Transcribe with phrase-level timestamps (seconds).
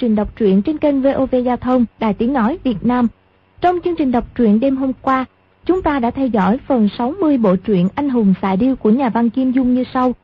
[0.00, 3.08] trình đọc truyện trên kênh VOV Giao thông Đài Tiếng Nói Việt Nam.
[3.60, 5.24] Trong chương trình đọc truyện đêm hôm qua,
[5.64, 9.08] chúng ta đã theo dõi phần 60 bộ truyện Anh hùng xạ điêu của nhà
[9.08, 10.14] văn Kim Dung như sau.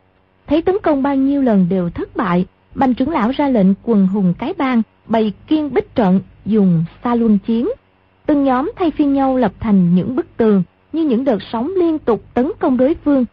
[0.46, 4.06] Thấy tấn công bao nhiêu lần đều thất bại, bành trưởng lão ra lệnh quần
[4.06, 7.68] hùng cái bang bày kiên bích trận dùng xa luân chiến.
[8.26, 11.98] Từng nhóm thay phiên nhau lập thành những bức tường như những đợt sóng liên
[11.98, 13.24] tục tấn công đối phương.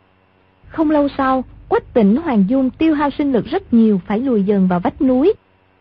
[0.67, 4.43] Không lâu sau, Quách tỉnh Hoàng Dung tiêu hao sinh lực rất nhiều phải lùi
[4.43, 5.33] dần vào vách núi.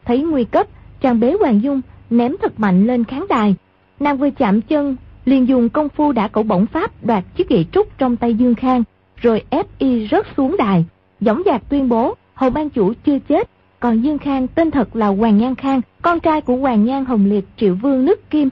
[0.05, 0.67] Thấy nguy cấp,
[1.01, 3.55] chàng bế Hoàng Dung ném thật mạnh lên khán đài.
[4.01, 7.67] Nàng vừa chạm chân, liền dùng công phu đã cẩu bổng pháp đoạt chiếc gậy
[7.73, 8.83] trúc trong tay Dương Khang,
[9.17, 10.85] rồi ép y rớt xuống đài.
[11.21, 15.07] Dõng dạc tuyên bố, hầu ban chủ chưa chết, còn Dương Khang tên thật là
[15.07, 18.49] Hoàng Nhan Khang, con trai của Hoàng Nhan Hồng Liệt Triệu Vương nước Kim.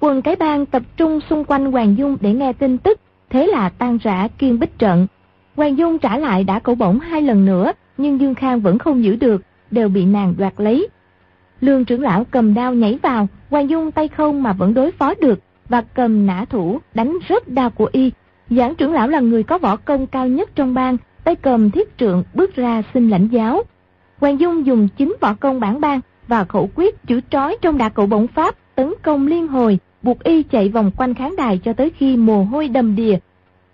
[0.00, 3.68] Quần cái bang tập trung xung quanh Hoàng Dung để nghe tin tức, thế là
[3.68, 5.06] tan rã kiên bích trận.
[5.56, 9.04] Hoàng Dung trả lại đã cẩu bổng hai lần nữa, nhưng Dương Khang vẫn không
[9.04, 10.88] giữ được, đều bị nàng đoạt lấy.
[11.60, 15.14] Lương trưởng lão cầm đao nhảy vào, Hoàng Dung tay không mà vẫn đối phó
[15.20, 18.12] được, và cầm nã thủ đánh rớt đao của y.
[18.50, 21.98] Giảng trưởng lão là người có võ công cao nhất trong bang, tay cầm thiết
[21.98, 23.62] trượng bước ra xin lãnh giáo.
[24.18, 27.88] Hoàng Dung dùng chính võ công bản bang và khẩu quyết chữ trói trong đạ
[27.88, 31.72] cậu bổng pháp tấn công liên hồi, buộc y chạy vòng quanh khán đài cho
[31.72, 33.18] tới khi mồ hôi đầm đìa.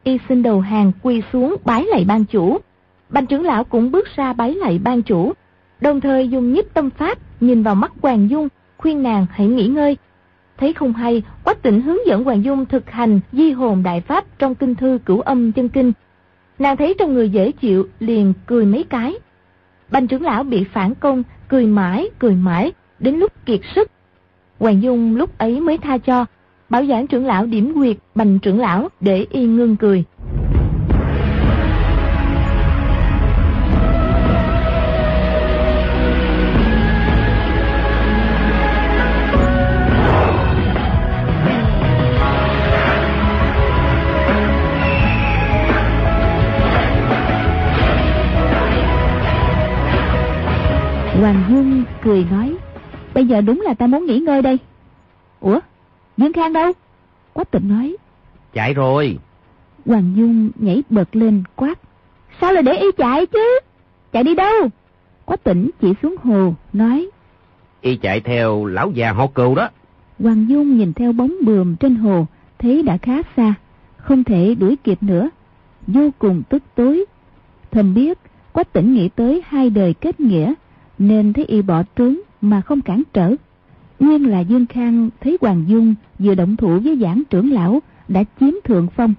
[0.05, 2.59] Y xin đầu hàng quỳ xuống bái lạy ban chủ.
[3.09, 5.33] Ban trưởng lão cũng bước ra bái lạy ban chủ,
[5.81, 9.67] đồng thời dùng nhiếp tâm pháp nhìn vào mắt Hoàng Dung, khuyên nàng hãy nghỉ
[9.67, 9.97] ngơi.
[10.59, 14.25] Thấy không hay, Quách Tịnh hướng dẫn Hoàng Dung thực hành di hồn đại pháp
[14.39, 15.93] trong kinh thư cửu âm chân kinh.
[16.59, 19.15] Nàng thấy trong người dễ chịu, liền cười mấy cái.
[19.91, 23.91] Bành trưởng lão bị phản công, cười mãi, cười mãi, đến lúc kiệt sức.
[24.59, 26.25] Hoàng Dung lúc ấy mới tha cho,
[26.69, 30.05] bảo giảng trưởng lão điểm quyệt bành trưởng lão để y ngưng cười.
[51.21, 52.57] Hoàng Dung cười nói,
[53.15, 54.59] bây giờ đúng là ta muốn nghỉ ngơi đây.
[55.41, 55.61] Ủa,
[56.17, 56.73] Dương Khang đâu?
[57.33, 57.97] Quách tịnh nói.
[58.53, 59.19] Chạy rồi.
[59.87, 61.79] Hoàng Dung nhảy bật lên quát.
[62.41, 63.61] Sao lại để y chạy chứ?
[64.13, 64.69] Chạy đi đâu?
[65.25, 67.09] Quách tịnh chỉ xuống hồ, nói.
[67.81, 69.69] Y chạy theo lão già họ cừu đó.
[70.19, 72.27] Hoàng Dung nhìn theo bóng bườm trên hồ,
[72.59, 73.55] thấy đã khá xa,
[73.97, 75.29] không thể đuổi kịp nữa.
[75.87, 77.05] Vô cùng tức tối.
[77.71, 78.19] Thầm biết,
[78.53, 80.55] Quách tỉnh nghĩ tới hai đời kết nghĩa,
[80.99, 83.35] nên thấy y bỏ trốn mà không cản trở.
[84.01, 88.25] Nguyên là Dương Khang thấy Hoàng Dung vừa động thủ với giảng trưởng lão đã
[88.41, 89.15] chiếm thượng phong.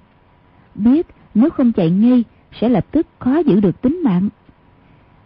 [0.76, 2.24] Biết nếu không chạy ngay
[2.62, 4.30] sẽ lập tức khó giữ được tính mạng.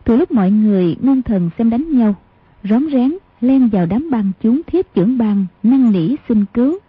[0.03, 2.15] Từ lúc mọi người ngưng thần xem đánh nhau,
[2.63, 6.79] rón rén len vào đám băng chúng thiết trưởng bang năn nỉ xin cứu.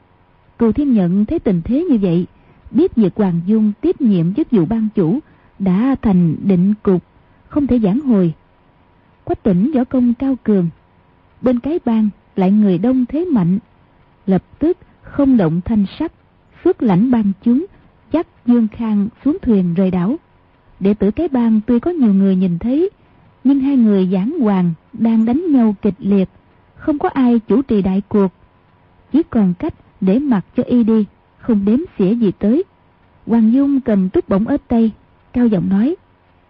[0.58, 2.26] Cù Thiên Nhận thấy tình thế như vậy,
[2.70, 5.18] biết việc Hoàng Dung tiếp nhiệm chức vụ ban chủ
[5.58, 7.02] đã thành định cục,
[7.48, 8.34] không thể giảng hồi.
[9.32, 10.68] Quách tỉnh võ công cao cường,
[11.40, 13.58] bên cái bang lại người đông thế mạnh,
[14.26, 16.12] lập tức không động thanh sắc,
[16.62, 17.66] phước lãnh ban chúng,
[18.12, 20.16] chắc Dương Khang xuống thuyền rời đảo.
[20.80, 22.90] Đệ tử cái bang tuy có nhiều người nhìn thấy,
[23.44, 26.28] nhưng hai người giảng hoàng đang đánh nhau kịch liệt,
[26.76, 28.32] không có ai chủ trì đại cuộc.
[29.12, 31.04] Chỉ còn cách để mặc cho y đi,
[31.38, 32.64] không đếm xỉa gì tới.
[33.26, 34.90] Hoàng Dung cầm túc bổng ở tay,
[35.32, 35.96] cao giọng nói,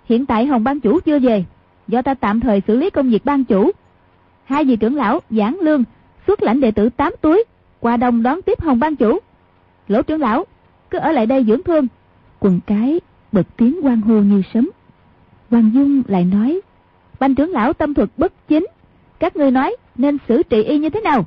[0.05, 1.45] hiện tại Hồng ban chủ chưa về,
[1.89, 3.71] do ta tạm thời xử lý công việc ban chủ.
[4.45, 5.85] Hai vị trưởng lão giảng lương
[6.27, 7.45] xuất lãnh đệ tử 8 túi
[7.81, 9.19] qua đông đón tiếp Hồng ban chủ.
[9.89, 10.45] Lỗ trưởng lão
[10.91, 11.87] cứ ở lại đây dưỡng thương.
[12.41, 13.01] Quần cái
[13.33, 14.71] bật tiếng quan hô như sấm.
[15.51, 16.61] Hoàng Dung lại nói,
[17.21, 18.67] ban trưởng lão tâm thuật bất chính,
[19.19, 21.25] các ngươi nói nên xử trị y như thế nào?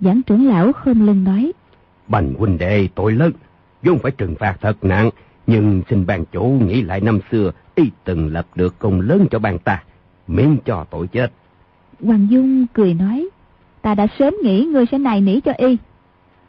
[0.00, 1.52] Giảng trưởng lão khom lưng nói,
[2.08, 3.32] Bành huynh đệ tội lớn,
[3.82, 5.10] vốn phải trừng phạt thật nặng,
[5.46, 9.38] nhưng xin ban chủ nghĩ lại năm xưa, y từng lập được công lớn cho
[9.38, 9.82] bang ta,
[10.26, 11.32] miễn cho tội chết.
[12.04, 13.28] Hoàng Dung cười nói,
[13.82, 15.76] ta đã sớm nghĩ ngươi sẽ nài nỉ cho y.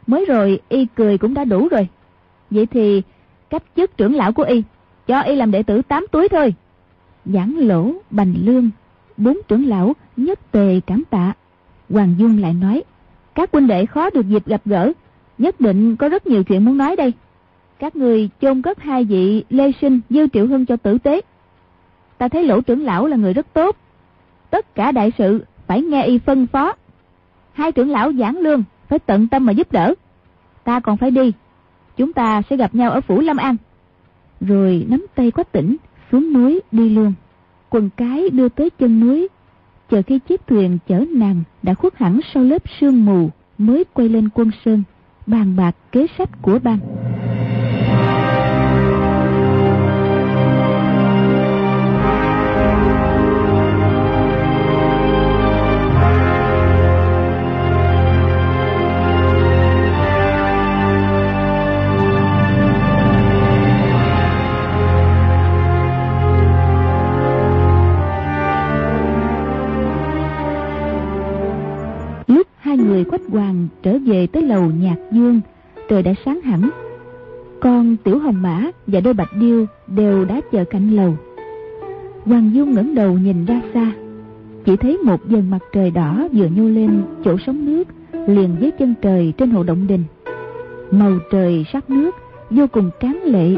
[0.06, 1.88] Mới rồi y cười cũng đã đủ rồi.
[2.50, 3.02] Vậy thì
[3.50, 4.62] cách chức trưởng lão của y,
[5.06, 6.54] cho y làm đệ tử tám tuổi thôi.
[7.24, 8.70] Giảng lỗ, bành lương,
[9.16, 11.32] bốn trưởng lão nhất tề cảm tạ.
[11.90, 12.84] Hoàng Dung lại nói,
[13.34, 14.92] các huynh đệ khó được dịp gặp gỡ,
[15.38, 17.12] nhất định có rất nhiều chuyện muốn nói đây.
[17.78, 21.20] Các người chôn cất hai vị Lê Sinh, Dư Triệu Hưng cho tử tế.
[22.18, 23.76] Ta thấy lỗ trưởng lão là người rất tốt.
[24.50, 26.72] Tất cả đại sự phải nghe y phân phó.
[27.52, 29.94] Hai trưởng lão giảng lương phải tận tâm mà giúp đỡ.
[30.64, 31.32] Ta còn phải đi.
[31.96, 33.56] Chúng ta sẽ gặp nhau ở phủ Lâm An.
[34.40, 35.76] Rồi nắm tay quách tỉnh
[36.12, 37.12] xuống núi đi luôn.
[37.70, 39.28] Quần cái đưa tới chân núi.
[39.90, 44.08] chờ khi chiếc thuyền chở nàng đã khuất hẳn sau lớp sương mù mới quay
[44.08, 44.82] lên quân sơn
[45.26, 46.78] bàn bạc kế sách của bang
[73.84, 75.40] trở về tới lầu nhạc dương
[75.88, 76.70] trời đã sáng hẳn.
[77.60, 81.16] Con, tiểu hồng mã và đôi bạch điêu đều đã chờ cạnh lầu.
[82.24, 83.92] Hoàng dung ngẩng đầu nhìn ra xa,
[84.64, 87.88] chỉ thấy một dần mặt trời đỏ vừa nhô lên chỗ sóng nước
[88.28, 90.04] liền với chân trời trên hồ động đình.
[90.90, 92.14] Màu trời sắc nước
[92.50, 93.56] vô cùng tráng lệ,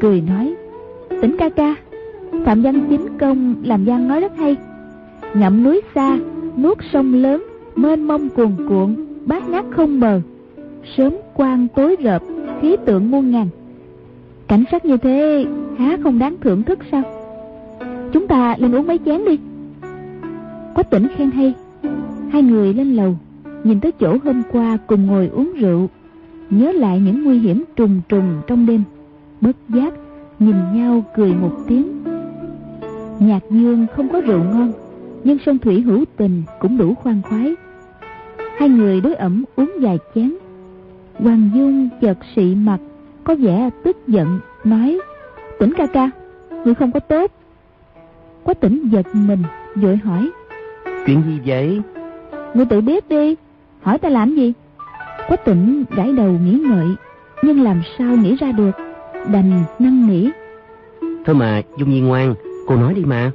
[0.00, 0.54] cười nói,
[1.22, 1.74] tỉnh ca ca,
[2.44, 4.56] phạm văn chính công làm gian nói rất hay.
[5.34, 6.18] Ngậm núi xa,
[6.56, 10.20] nuốt sông lớn, mênh mông cuồn cuộn bát ngát không bờ
[10.96, 12.22] sớm quang tối rợp,
[12.60, 13.48] khí tượng muôn ngàn.
[14.48, 15.46] Cảnh sắc như thế,
[15.78, 17.02] há không đáng thưởng thức sao?
[18.12, 19.38] Chúng ta lên uống mấy chén đi.
[20.74, 21.54] Quách tỉnh khen hay.
[22.30, 23.16] Hai người lên lầu,
[23.64, 25.88] nhìn tới chỗ hôm qua cùng ngồi uống rượu,
[26.50, 28.82] nhớ lại những nguy hiểm trùng trùng trong đêm.
[29.40, 29.94] Bất giác,
[30.38, 32.02] nhìn nhau cười một tiếng.
[33.20, 34.72] Nhạc dương không có rượu ngon,
[35.24, 37.54] nhưng sông thủy hữu tình cũng đủ khoan khoái
[38.58, 40.34] hai người đối ẩm uống vài chén.
[41.14, 42.78] Hoàng dung chợt sị mặt
[43.24, 44.98] có vẻ tức giận nói
[45.58, 46.10] tỉnh ca ca
[46.64, 47.30] người không có tốt.
[48.44, 49.42] Quá tỉnh giật mình
[49.74, 50.30] vội hỏi
[51.06, 51.82] chuyện gì vậy?
[52.54, 53.36] Người tự biết đi
[53.82, 54.52] hỏi ta làm gì?
[55.28, 56.86] Quá tỉnh gãi đầu nghĩ ngợi
[57.42, 58.70] nhưng làm sao nghĩ ra được
[59.32, 60.28] đành năn nỉ
[61.24, 62.34] thôi mà dung nhi ngoan
[62.66, 63.30] cô nói đi mà.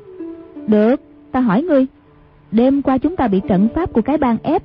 [0.67, 0.95] Được
[1.31, 1.85] ta hỏi ngươi
[2.51, 4.63] đêm qua chúng ta bị trận pháp của cái bang ép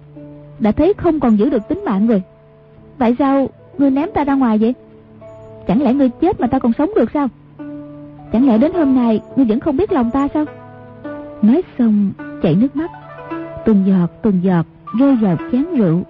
[0.58, 2.22] đã thấy không còn giữ được tính mạng rồi.
[2.98, 3.48] Tại sao
[3.78, 4.74] ngươi ném ta ra ngoài vậy?
[5.66, 7.28] Chẳng lẽ ngươi chết mà ta còn sống được sao?
[8.32, 10.44] Chẳng lẽ đến hôm nay ngươi vẫn không biết lòng ta sao?
[11.42, 12.12] Nói xong,
[12.42, 12.90] chảy nước mắt.
[13.66, 14.66] Từng giọt từng giọt,
[14.98, 16.02] rơi vào chén rượu.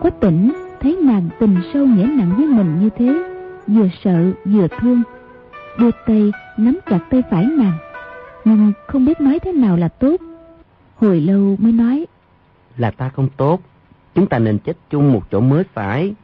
[0.00, 3.14] Quách tỉnh thấy nàng tình sâu nghĩa nặng với mình như thế,
[3.66, 5.02] vừa sợ, vừa thương.
[5.78, 7.78] Đưa tay nắm chặt tay phải nàng,
[8.44, 10.16] nhưng không biết nói thế nào là tốt.
[10.96, 12.06] Hồi lâu mới nói
[12.76, 13.60] là ta không tốt.
[14.14, 16.14] Chúng ta nên chết chung một chỗ mới phải.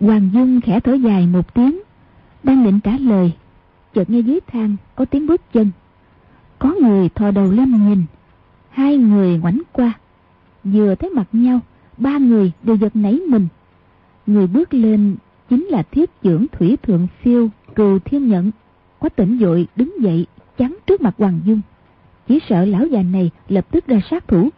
[0.00, 1.80] Hoàng Dung khẽ thở dài một tiếng,
[2.42, 3.32] đang định trả lời,
[3.94, 5.70] chợt nghe dưới thang có tiếng bước chân.
[6.58, 8.04] Có người thò đầu lên nhìn,
[8.70, 9.92] hai người ngoảnh qua,
[10.64, 11.60] vừa thấy mặt nhau,
[11.96, 13.48] ba người đều giật nảy mình.
[14.26, 15.16] Người bước lên
[15.50, 18.50] chính là thiếp trưởng thủy thượng phiêu cừu thiên nhận.
[18.98, 20.26] Quá tỉnh dội đứng dậy
[20.58, 21.60] chắn trước mặt Hoàng Dung.
[22.28, 24.48] Chỉ sợ lão già này lập tức ra sát thủ.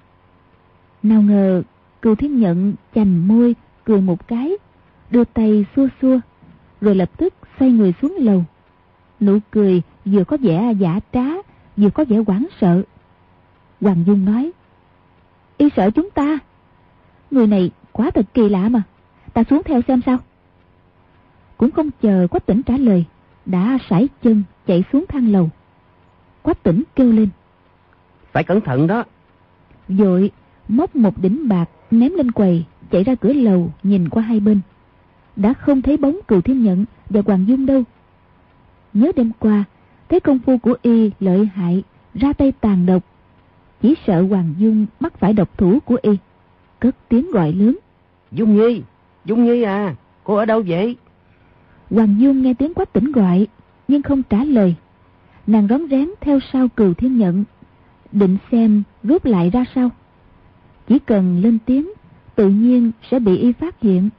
[1.02, 1.62] Nào ngờ
[2.02, 3.54] cừu thiên nhận chành môi
[3.84, 4.52] cười một cái
[5.10, 6.20] đưa tay xua xua
[6.80, 8.44] rồi lập tức xoay người xuống lầu.
[9.20, 11.24] Nụ cười vừa có vẻ giả trá
[11.76, 12.82] vừa có vẻ hoảng sợ.
[13.80, 14.50] Hoàng dung nói
[15.58, 16.38] y sợ chúng ta.
[17.30, 18.82] Người này quá thật kỳ lạ mà.
[19.32, 20.18] Ta xuống theo xem sao.
[21.56, 23.04] Cũng không chờ quách tỉnh trả lời
[23.46, 25.50] đã sải chân chạy xuống thang lầu.
[26.42, 27.28] Quách tỉnh kêu lên
[28.32, 29.04] phải cẩn thận đó.
[29.88, 30.30] vội
[30.70, 34.60] móc một đỉnh bạc ném lên quầy chạy ra cửa lầu nhìn qua hai bên.
[35.36, 37.82] Đã không thấy bóng cừu thiên nhận và hoàng dung đâu.
[38.92, 39.64] Nhớ đêm qua
[40.08, 41.82] thấy công phu của y lợi hại
[42.14, 43.02] ra tay tàn độc.
[43.82, 46.16] Chỉ sợ hoàng dung mắc phải độc thủ của y.
[46.80, 47.78] Cất tiếng gọi lớn.
[48.32, 48.82] Dung nhi
[49.24, 50.96] dung nhi à cô ở đâu vậy?
[51.90, 53.46] Hoàng dung nghe tiếng quát tỉnh gọi
[53.88, 54.74] nhưng không trả lời.
[55.46, 57.44] Nàng rón rén theo sau cừu thiên nhận
[58.12, 59.90] định xem rút lại ra sao
[60.88, 61.90] chỉ cần lên tiếng,
[62.34, 64.10] tự nhiên sẽ bị y phát hiện.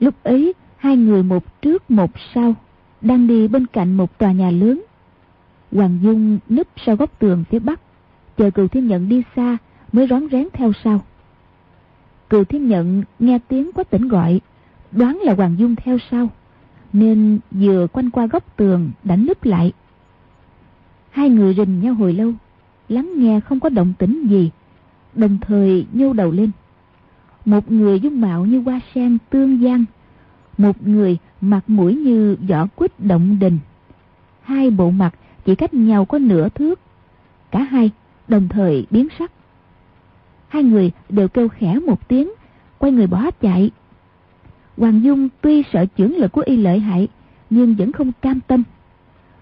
[0.00, 2.54] Lúc ấy, hai người một trước một sau
[3.00, 4.82] đang đi bên cạnh một tòa nhà lớn.
[5.72, 7.80] Hoàng dung núp sau góc tường phía bắc,
[8.36, 9.58] chờ cừu thiên nhận đi xa
[9.92, 11.00] mới rón rén theo sau.
[12.30, 14.40] Cừu thiên nhận nghe tiếng có tỉnh gọi,
[14.92, 16.28] đoán là hoàng dung theo sau,
[16.92, 19.72] nên vừa quanh qua góc tường đã núp lại.
[21.10, 22.32] Hai người rình nhau hồi lâu,
[22.88, 24.50] lắng nghe không có động tĩnh gì
[25.14, 26.50] đồng thời nhô đầu lên.
[27.44, 29.84] Một người dung mạo như hoa sen tương gian,
[30.58, 33.58] một người mặt mũi như vỏ quýt động đình.
[34.42, 35.14] Hai bộ mặt
[35.44, 36.80] chỉ cách nhau có nửa thước
[37.50, 37.90] cả hai
[38.28, 39.32] đồng thời biến sắc.
[40.48, 42.32] Hai người đều kêu khẽ một tiếng
[42.78, 43.70] quay người bỏ chạy.
[44.76, 47.08] Hoàng dung tuy sợ chưởng lực của y lợi hại
[47.50, 48.62] nhưng vẫn không cam tâm.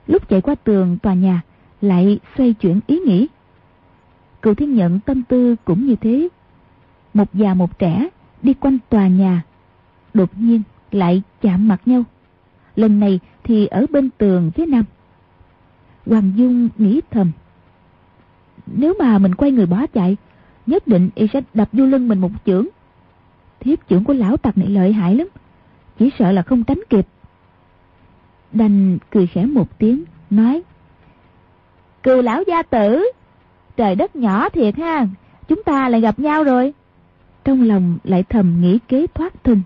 [0.07, 1.41] Lúc chạy qua tường tòa nhà
[1.81, 3.29] lại xoay chuyển ý nghĩ.
[4.43, 6.29] Cựu thiên nhận tâm tư cũng như thế.
[7.15, 8.09] Một già một trẻ
[8.43, 9.43] đi quanh tòa nhà.
[10.15, 12.05] Đột nhiên lại chạm mặt nhau.
[12.77, 14.85] Lần này thì ở bên tường phía nam.
[16.07, 17.33] Hoàng Dung nghĩ thầm.
[18.67, 20.17] Nếu mà mình quay người bỏ chạy,
[20.67, 22.67] nhất định y sẽ đập vô lưng mình một chưởng.
[23.61, 25.29] Thiếp chưởng của lão tặc này lợi hại lắm.
[25.99, 27.07] Chỉ sợ là không tránh kịp.
[28.53, 30.63] Đành cười khẽ một tiếng, nói.
[32.03, 33.13] Cừu lão gia tử,
[33.81, 35.07] trời đất nhỏ thiệt ha,
[35.49, 36.73] chúng ta lại gặp nhau rồi.
[37.45, 39.63] Trong lòng lại thầm nghĩ kế thoát thân.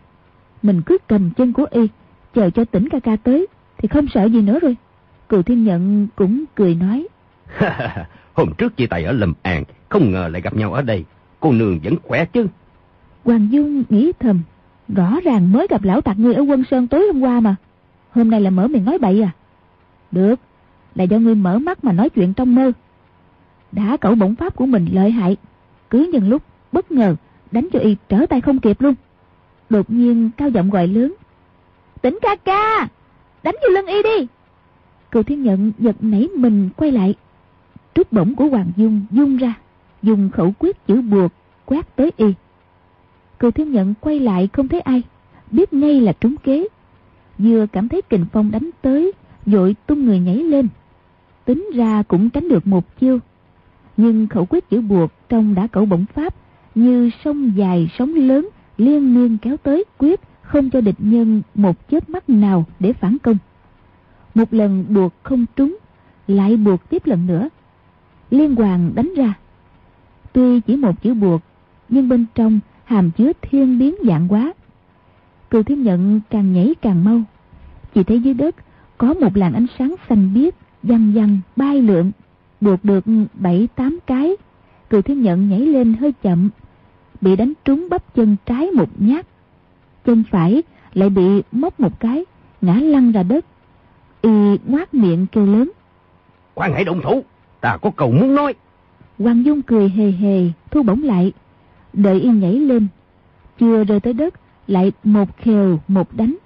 [0.63, 1.89] Mình cứ cầm chân của y,
[2.35, 3.47] chờ cho tỉnh ca ca tới,
[3.79, 4.77] thì không sợ gì nữa rồi.
[5.29, 7.09] Cựu thiên nhận cũng cười nói.
[8.35, 11.05] Hôm trước chia tay ở Lâm An, không ngờ lại gặp nhau ở đây.
[11.41, 12.47] Cô nương vẫn khỏe chứ.
[13.25, 14.43] Hoàng Dung nghĩ thầm,
[14.89, 17.57] rõ ràng mới gặp lão tạc ngươi ở quân sơn tối hôm qua mà.
[18.11, 19.31] Hôm nay là mở miệng nói bậy à?
[20.11, 20.41] Được,
[20.95, 22.73] là do ngươi mở mắt mà nói chuyện trong mơ.
[23.75, 25.37] Đã cẩu bổng pháp của mình lợi hại,
[25.91, 27.17] cứ nhân lúc bất ngờ
[27.51, 28.95] đánh cho y trở tay không kịp luôn.
[29.71, 31.15] Đột nhiên cao giọng gọi lớn.
[32.03, 32.89] Tỉnh ca ca,
[33.43, 34.27] đánh vô lưng y đi.
[35.11, 37.15] Cựu thiên nhận giật nảy mình quay lại.
[37.95, 39.55] Trúc bổng của Hoàng Dung dung ra,
[40.03, 41.33] dùng khẩu quyết chữ buộc
[41.65, 42.27] quát tới y.
[43.39, 45.03] Cựu thiên nhận quay lại không thấy ai,
[45.51, 46.69] biết ngay là trúng kế.
[47.39, 49.13] Vừa cảm thấy kình phong đánh tới,
[49.47, 50.69] dội tung người nhảy lên.
[51.45, 53.19] Tính ra cũng tránh được một chiêu.
[53.97, 56.35] Nhưng khẩu quyết chữ buộc trong đã cẩu bổng pháp
[56.75, 58.49] như sông dài sóng lớn
[58.79, 63.19] liên miên kéo tới quyết không cho địch nhân một chớp mắt nào để phản
[63.19, 63.37] công.
[64.35, 65.77] Một lần buộc không trúng,
[66.27, 67.49] lại buộc tiếp lần nữa.
[68.31, 69.35] Liên hoàng đánh ra.
[70.33, 71.41] Tuy chỉ một chữ buộc,
[71.89, 74.53] nhưng bên trong hàm chứa thiên biến dạng quá.
[75.51, 77.23] Cừu thiên nhận càng nhảy càng mau.
[77.95, 78.57] Chỉ thấy dưới đất
[78.99, 82.11] có một làn ánh sáng xanh biếc, văng văng, bay lượn,
[82.61, 84.37] buộc được bảy tám cái.
[84.91, 86.51] Cừu thiên nhận nhảy lên hơi chậm,
[87.21, 89.27] bị đánh trúng bắp chân trái một nhát.
[90.05, 90.63] Chân phải
[90.95, 92.25] lại bị móc một cái,
[92.61, 93.45] ngã lăn ra đất.
[94.23, 95.71] Y ngoác miệng kêu lớn.
[96.55, 97.25] Khoan hãy động thủ,
[97.61, 98.55] ta có cầu muốn nói.
[99.19, 101.33] Hoàng Dung cười hề hề, thu bổng lại.
[101.93, 102.87] Đợi y nhảy lên,
[103.59, 104.35] chưa rơi tới đất,
[104.67, 106.37] lại một khều một đánh.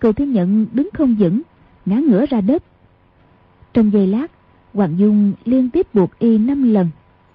[0.00, 1.42] Cựu thiên nhận đứng không vững,
[1.86, 2.62] ngã ngửa ra đất.
[3.72, 4.26] Trong giây lát,
[4.78, 6.88] Hoàng Dung liên tiếp buộc y năm lần.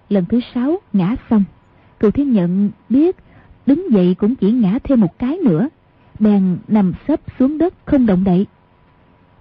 [0.09, 1.43] Lần thứ sáu ngã xong.
[1.99, 3.15] Cựu thiên nhận biết
[3.65, 5.69] đứng dậy cũng chỉ ngã thêm một cái nữa.
[6.19, 8.45] Bèn nằm sấp xuống đất không động đậy.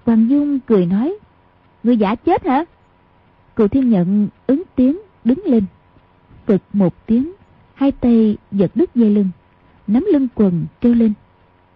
[0.05, 1.19] Hoàng Dung cười nói.
[1.83, 2.65] Người giả chết hả?
[3.57, 5.65] Cựu thiên nhận ứng tiếng đứng lên.
[6.47, 7.33] Cực một tiếng,
[7.75, 9.29] hai tay giật đứt dây lưng.
[9.87, 11.13] Nắm lưng quần kêu lên.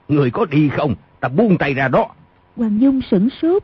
[0.08, 0.94] Người có đi không?
[1.20, 2.06] Ta buông tay ra đó.
[2.56, 3.62] Hoàng Dung sửng sốt.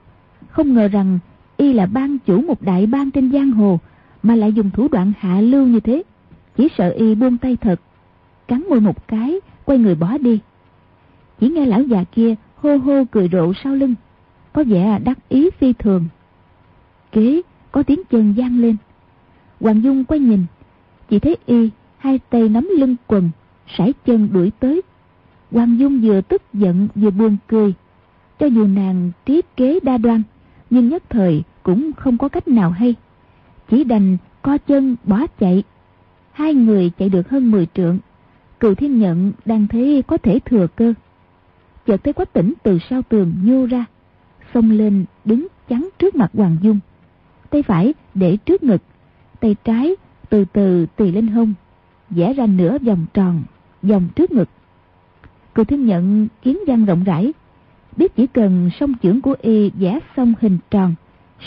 [0.50, 1.18] Không ngờ rằng
[1.56, 3.78] y là ban chủ một đại bang trên giang hồ
[4.22, 6.02] mà lại dùng thủ đoạn hạ lưu như thế.
[6.56, 7.80] Chỉ sợ y buông tay thật.
[8.48, 10.40] Cắn môi một cái, quay người bỏ đi.
[11.40, 13.94] Chỉ nghe lão già kia hô hô cười rộ sau lưng.
[14.52, 16.04] Có vẻ đắc ý phi thường.
[17.12, 17.42] Kế,
[17.72, 18.76] có tiếng chân vang lên.
[19.60, 20.44] Hoàng Dung quay nhìn.
[21.08, 23.30] Chỉ thấy y, hai tay nắm lưng quần,
[23.78, 24.82] sải chân đuổi tới.
[25.50, 27.74] Hoàng Dung vừa tức giận vừa buồn cười.
[28.38, 30.22] Cho dù nàng trí kế đa đoan,
[30.72, 32.94] nhưng nhất thời cũng không có cách nào hay.
[33.68, 35.62] Chỉ đành co chân bỏ chạy.
[36.32, 37.98] Hai người chạy được hơn 10 trượng.
[38.60, 40.94] Cựu thiên nhận đang thấy có thể thừa cơ.
[41.86, 43.84] Chợt thấy quách tỉnh từ sau tường nhô ra.
[44.54, 46.78] Xông lên đứng chắn trước mặt Hoàng Dung.
[47.50, 48.82] Tay phải để trước ngực.
[49.40, 49.96] Tay trái
[50.28, 51.54] từ từ tì lên hông.
[52.10, 53.42] vẽ ra nửa vòng tròn,
[53.82, 54.48] vòng trước ngực.
[55.54, 57.32] Cựu thiên nhận kiến văn rộng rãi.
[57.96, 60.94] Biết chỉ cần song chưởng của y vẽ xong hình tròn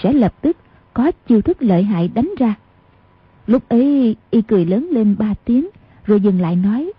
[0.03, 0.57] sẽ lập tức
[0.93, 2.55] có chiêu thức lợi hại đánh ra.
[3.47, 5.67] Lúc ấy y cười lớn lên ba tiếng
[6.05, 6.91] rồi dừng lại nói.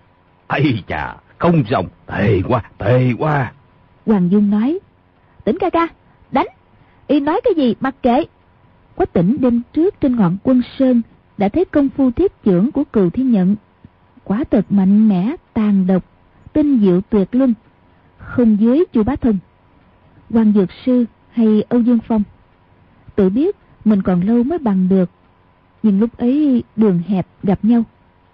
[0.47, 3.53] Ây chà, không rồng, tệ quá, tệ quá.
[4.07, 4.79] Hoàng Dung nói.
[5.45, 5.89] Tỉnh ca ca,
[6.31, 6.47] đánh.
[7.07, 8.25] Y nói cái gì mặc kệ.
[8.95, 11.03] Quách tỉnh đêm trước trên ngọn quân sơn
[11.39, 13.57] đã thấy công phu thiết trưởng của cừu thiên nhận.
[14.25, 16.05] Quả thật mạnh mẽ, tàn độc,
[16.53, 17.55] tinh diệu tuyệt luân.
[18.27, 19.39] Không dưới chu bá thân.
[20.31, 22.23] quan Dược Sư hay Âu Dương Phong.
[23.17, 25.11] Tự biết mình còn lâu mới bằng được.
[25.83, 27.83] Nhưng lúc ấy đường hẹp gặp nhau.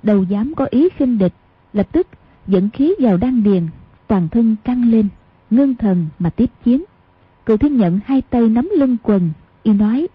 [0.02, 1.32] Đầu dám có ý khinh địch.
[1.72, 2.06] Lập tức
[2.46, 3.66] dẫn khí vào đan điền.
[4.06, 5.08] Toàn thân căng lên.
[5.50, 6.84] Ngưng thần mà tiếp chiến.
[7.46, 9.30] Cựu thiên nhận hai tay nắm lưng quần.
[9.62, 10.06] Y nói.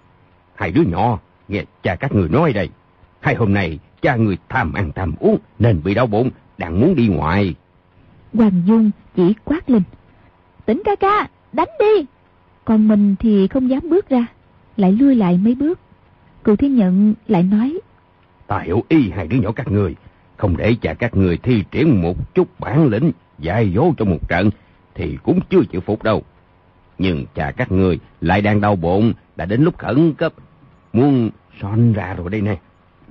[0.55, 2.69] Hai đứa nhỏ, nghe cha các người nói đây.
[3.19, 6.95] Hai hôm nay cha người tham ăn tham uống nên bị đau bụng, đang muốn
[6.95, 7.55] đi ngoài.
[8.33, 9.81] Hoàng Dung chỉ quát lên.
[10.65, 12.05] Tỉnh ca ca, đánh đi.
[12.65, 14.25] Còn mình thì không dám bước ra,
[14.77, 15.79] lại lui lại mấy bước.
[16.43, 17.79] Cựu thiên nhận lại nói.
[18.47, 19.95] Ta hiểu y hai đứa nhỏ các người.
[20.37, 24.29] Không để cha các người thi triển một chút bản lĩnh, dạy dỗ trong một
[24.29, 24.49] trận,
[24.95, 26.23] thì cũng chưa chịu phục đâu.
[26.97, 30.33] Nhưng cha các người lại đang đau bụng, đã đến lúc khẩn cấp.
[30.93, 31.29] Muốn
[31.61, 32.57] son ra rồi đây nè.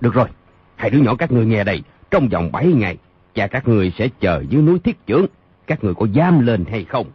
[0.01, 0.29] Được rồi,
[0.77, 1.83] hai đứa nhỏ các người nghe đây.
[2.11, 2.97] Trong vòng 7 ngày,
[3.37, 5.27] cha các người sẽ chờ dưới núi thiết trưởng.
[5.67, 7.07] Các người có dám lên hay không?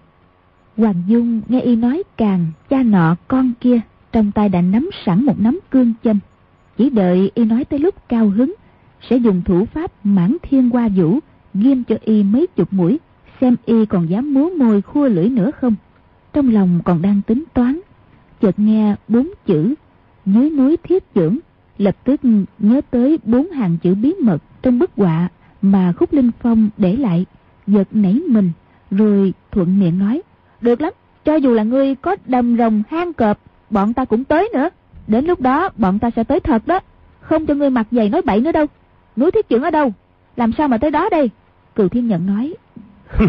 [0.78, 3.80] Hoàng Dung nghe y nói càng cha nọ con kia,
[4.12, 6.20] trong tay đã nắm sẵn một nắm cương châm.
[6.78, 8.54] Chỉ đợi y nói tới lúc cao hứng,
[9.10, 11.20] sẽ dùng thủ pháp mãn thiên qua vũ,
[11.54, 13.00] ghim cho y mấy chục mũi,
[13.42, 15.76] xem y còn dám múa môi khua lưỡi nữa không.
[16.34, 17.80] Trong lòng còn đang tính toán,
[18.42, 19.76] chợt nghe bốn chữ
[20.26, 21.40] dưới núi thiết trưởng,
[21.78, 22.22] lập tức
[22.60, 25.30] nhớ tới bốn hàng chữ bí mật trong bức họa
[25.62, 27.26] mà Khúc Linh Phong để lại,
[27.68, 28.52] giật nảy mình,
[28.92, 30.22] rồi thuận miệng nói,
[30.62, 30.94] được lắm,
[31.26, 33.40] cho dù là ngươi có đầm rồng hang cọp,
[33.70, 34.70] bọn ta cũng tới nữa.
[35.08, 36.80] Đến lúc đó bọn ta sẽ tới thật đó,
[37.20, 38.66] không cho ngươi mặc giày nói bậy nữa đâu.
[39.16, 39.94] Núi thiết trưởng ở đâu?
[40.36, 41.30] Làm sao mà tới đó đây?
[41.76, 42.54] cừu Thiên Nhận nói.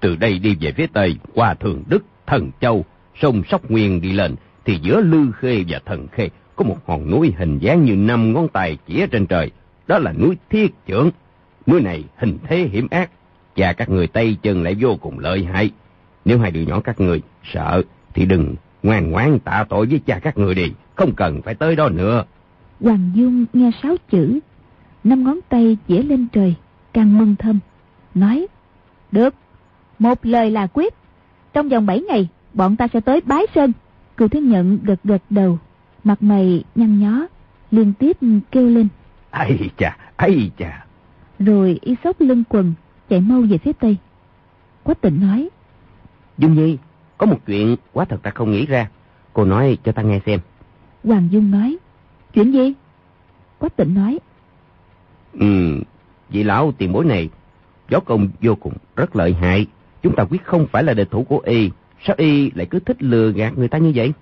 [0.00, 2.84] Từ đây đi về phía Tây, qua Thường Đức, Thần Châu,
[3.20, 4.34] sông Sóc Nguyên đi lên,
[4.64, 8.32] thì giữa Lư Khê và Thần Khê có một hòn núi hình dáng như năm
[8.32, 9.50] ngón tay chỉ trên trời.
[9.86, 11.10] Đó là núi Thiết Trưởng.
[11.66, 13.10] Núi này hình thế hiểm ác,
[13.56, 15.70] và các người Tây chân lại vô cùng lợi hại.
[16.24, 17.82] Nếu hai đứa nhỏ các người sợ,
[18.14, 21.76] thì đừng ngoan ngoãn tạ tội với cha các người đi, không cần phải tới
[21.76, 22.24] đó nữa.
[22.80, 24.38] Hoàng Dung nghe sáu chữ,
[25.04, 26.54] năm ngón tay chỉ lên trời,
[26.92, 27.58] càng mừng thầm,
[28.14, 28.46] nói,
[29.12, 29.34] được,
[29.98, 30.94] một lời là quyết,
[31.52, 33.72] trong vòng bảy ngày, bọn ta sẽ tới Bái Sơn.
[34.16, 35.58] Cựu Thiên Nhận gật gật đầu,
[36.04, 37.26] mặt mày nhăn nhó,
[37.70, 38.16] liên tiếp
[38.50, 38.88] kêu lên.
[39.30, 40.84] Ây chà, ây chà.
[41.38, 42.74] Rồi y xốc lưng quần,
[43.08, 43.96] chạy mau về phía tây.
[44.82, 45.48] Quách tịnh nói.
[46.38, 46.78] Dung Nhi,
[47.18, 48.88] có một chuyện quá thật ta không nghĩ ra.
[49.32, 50.40] Cô nói cho ta nghe xem.
[51.04, 51.76] Hoàng Dung nói.
[52.32, 52.72] Chuyện gì?
[53.58, 54.18] Quách tịnh nói.
[55.32, 55.80] Ừ,
[56.28, 57.28] vị lão tiền bối này,
[57.88, 59.66] gió công vô cùng rất lợi hại.
[60.02, 61.70] Chúng ta quyết không phải là địch thủ của y.
[62.06, 64.12] Sao y lại cứ thích lừa gạt người ta như vậy?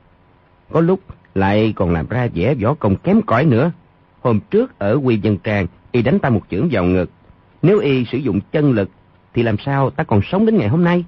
[0.70, 1.00] Có lúc
[1.34, 3.72] lại còn làm ra vẻ võ công kém cỏi nữa.
[4.20, 7.10] Hôm trước ở Quy Dân Trang, y đánh ta một chưởng vào ngực.
[7.62, 8.90] Nếu y sử dụng chân lực,
[9.34, 11.04] thì làm sao ta còn sống đến ngày hôm nay?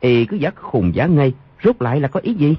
[0.00, 1.32] Y cứ giác khùng giá ngây,
[1.64, 2.56] rốt lại là có ý gì?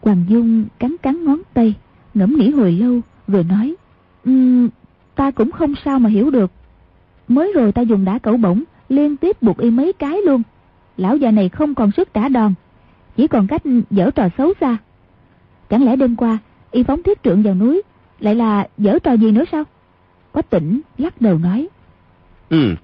[0.00, 1.74] Hoàng Dung cắn cắn ngón tay,
[2.14, 3.74] ngẫm nghĩ hồi lâu, rồi nói,
[4.24, 4.68] um,
[5.14, 6.50] ta cũng không sao mà hiểu được.
[7.28, 10.42] Mới rồi ta dùng đá cẩu bổng, liên tiếp buộc y mấy cái luôn.
[10.96, 12.54] Lão già này không còn sức trả đòn,
[13.16, 14.76] chỉ còn cách dở trò xấu xa.
[15.70, 16.38] Chẳng lẽ đêm qua,
[16.70, 17.82] y phóng thiết trượng vào núi,
[18.20, 19.64] lại là dở trò gì nữa sao?
[20.32, 21.68] Có tỉnh, lắc đầu nói.
[22.48, 22.74] Ừ,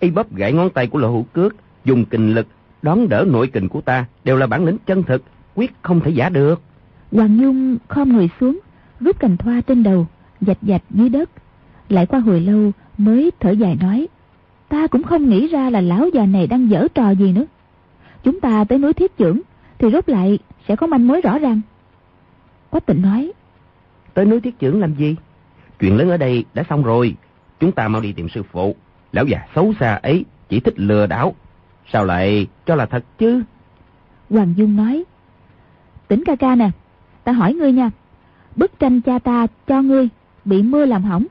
[0.00, 2.46] y bóp gãy ngón tay của lộ hữu cước, dùng kình lực,
[2.82, 5.22] đón đỡ nội kình của ta, đều là bản lĩnh chân thực,
[5.54, 6.60] quyết không thể giả được.
[7.12, 8.58] Hoàng Nhung khom người xuống,
[9.00, 10.06] rút cành thoa trên đầu,
[10.40, 11.30] dạch dạch dưới đất.
[11.88, 14.08] Lại qua hồi lâu mới thở dài nói,
[14.68, 17.44] ta cũng không nghĩ ra là lão già này đang dở trò gì nữa.
[18.24, 19.40] Chúng ta tới núi thiết trưởng,
[19.78, 21.60] thì rốt lại sẽ có manh mối rõ ràng.
[22.70, 23.32] Quách tịnh nói,
[24.14, 25.16] Tới núi thiết trưởng làm gì?
[25.78, 27.14] Chuyện lớn ở đây đã xong rồi,
[27.60, 28.76] chúng ta mau đi tìm sư phụ.
[29.12, 31.34] Lão già xấu xa ấy chỉ thích lừa đảo,
[31.92, 33.42] sao lại cho là thật chứ?
[34.30, 35.04] Hoàng Dung nói,
[36.08, 36.70] tỉnh ca ca nè,
[37.24, 37.90] ta hỏi ngươi nha,
[38.56, 40.08] bức tranh cha ta cho ngươi
[40.44, 41.26] bị mưa làm hỏng,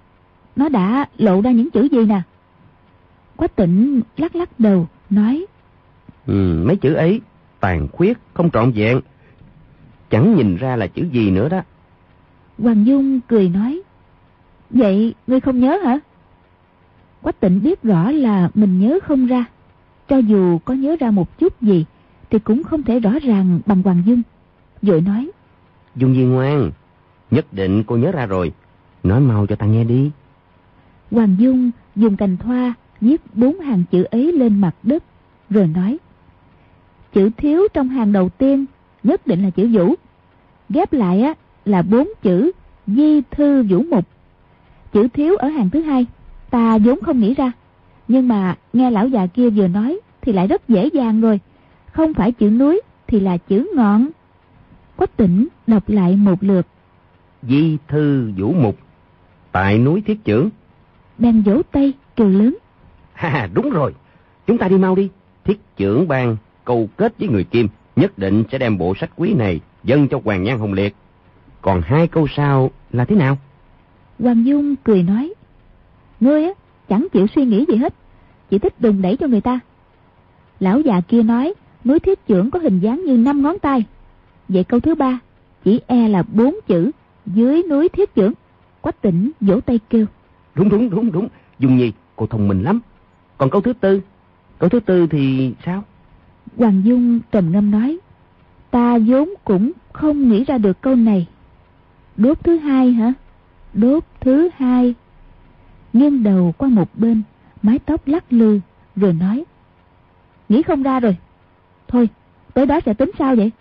[0.55, 2.21] nó đã lộ ra những chữ gì nè?
[3.35, 5.45] Quách tỉnh lắc lắc đầu, nói,
[6.27, 7.21] Ừ, mấy chữ ấy,
[7.59, 8.99] tàn khuyết, không trọn vẹn.
[10.09, 11.61] Chẳng nhìn ra là chữ gì nữa đó.
[12.59, 13.81] Hoàng Dung cười nói,
[14.69, 15.99] vậy ngươi không nhớ hả?
[17.21, 19.45] Quách tịnh biết rõ là mình nhớ không ra.
[20.09, 21.85] Cho dù có nhớ ra một chút gì,
[22.29, 24.21] thì cũng không thể rõ ràng bằng Hoàng Dung.
[24.81, 25.31] Rồi nói,
[25.95, 26.71] Dung Di ngoan,
[27.31, 28.51] nhất định cô nhớ ra rồi.
[29.03, 30.11] Nói mau cho ta nghe đi.
[31.11, 35.03] Hoàng Dung dùng cành thoa viết bốn hàng chữ ấy lên mặt đất,
[35.49, 35.97] rồi nói,
[37.13, 38.65] chữ thiếu trong hàng đầu tiên
[39.03, 39.95] nhất định là chữ vũ.
[40.69, 41.33] Ghép lại á
[41.65, 42.51] là bốn chữ
[42.87, 44.05] di thư vũ mục.
[44.93, 46.05] Chữ thiếu ở hàng thứ hai,
[46.49, 47.51] ta vốn không nghĩ ra.
[48.07, 51.39] Nhưng mà nghe lão già kia vừa nói thì lại rất dễ dàng rồi.
[51.91, 54.07] Không phải chữ núi thì là chữ ngọn.
[54.95, 56.67] Quách tỉnh đọc lại một lượt.
[57.41, 58.77] Di thư vũ mục,
[59.51, 60.49] tại núi thiết trưởng.
[61.17, 62.57] Bèn vỗ tay kêu lớn.
[63.13, 63.93] Ha, đúng rồi.
[64.47, 65.09] Chúng ta đi mau đi.
[65.43, 69.33] Thiết trưởng ban câu kết với người Kim, nhất định sẽ đem bộ sách quý
[69.33, 70.95] này dâng cho Hoàng Nhan Hồng Liệt.
[71.61, 73.37] Còn hai câu sau là thế nào?
[74.19, 75.33] Hoàng Dung cười nói.
[76.19, 76.51] Ngươi á,
[76.89, 77.93] chẳng chịu suy nghĩ gì hết,
[78.49, 79.59] chỉ thích đùng đẩy cho người ta.
[80.59, 81.53] Lão già kia nói,
[81.85, 83.85] núi thiết trưởng có hình dáng như năm ngón tay.
[84.49, 85.19] Vậy câu thứ ba,
[85.63, 86.91] chỉ e là bốn chữ,
[87.25, 88.33] dưới núi thiết trưởng.
[88.81, 90.05] Quách tỉnh vỗ tay kêu.
[90.55, 91.27] Đúng đúng đúng đúng.
[91.59, 92.79] Dung Nhi, cô thông minh lắm.
[93.37, 94.01] Còn câu thứ tư,
[94.59, 95.83] câu thứ tư thì sao?
[96.57, 97.97] Hoàng Dung trầm ngâm nói.
[98.71, 101.27] Ta vốn cũng không nghĩ ra được câu này.
[102.17, 103.13] Đốt thứ hai hả?
[103.77, 104.95] Đốt thứ hai.
[105.93, 107.21] Nghiêng đầu qua một bên,
[107.61, 108.59] mái tóc lắc lư,
[108.95, 109.43] rồi nói.
[110.49, 111.17] Nghĩ không ra rồi.
[111.87, 112.09] Thôi,
[112.53, 113.51] tới đó sẽ tính sao vậy?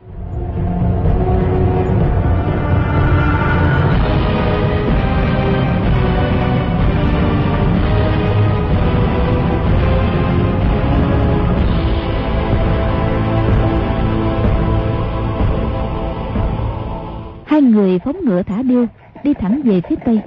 [17.47, 18.87] Hai người phóng ngựa thả điêu,
[19.25, 20.21] đi thẳng về phía tây,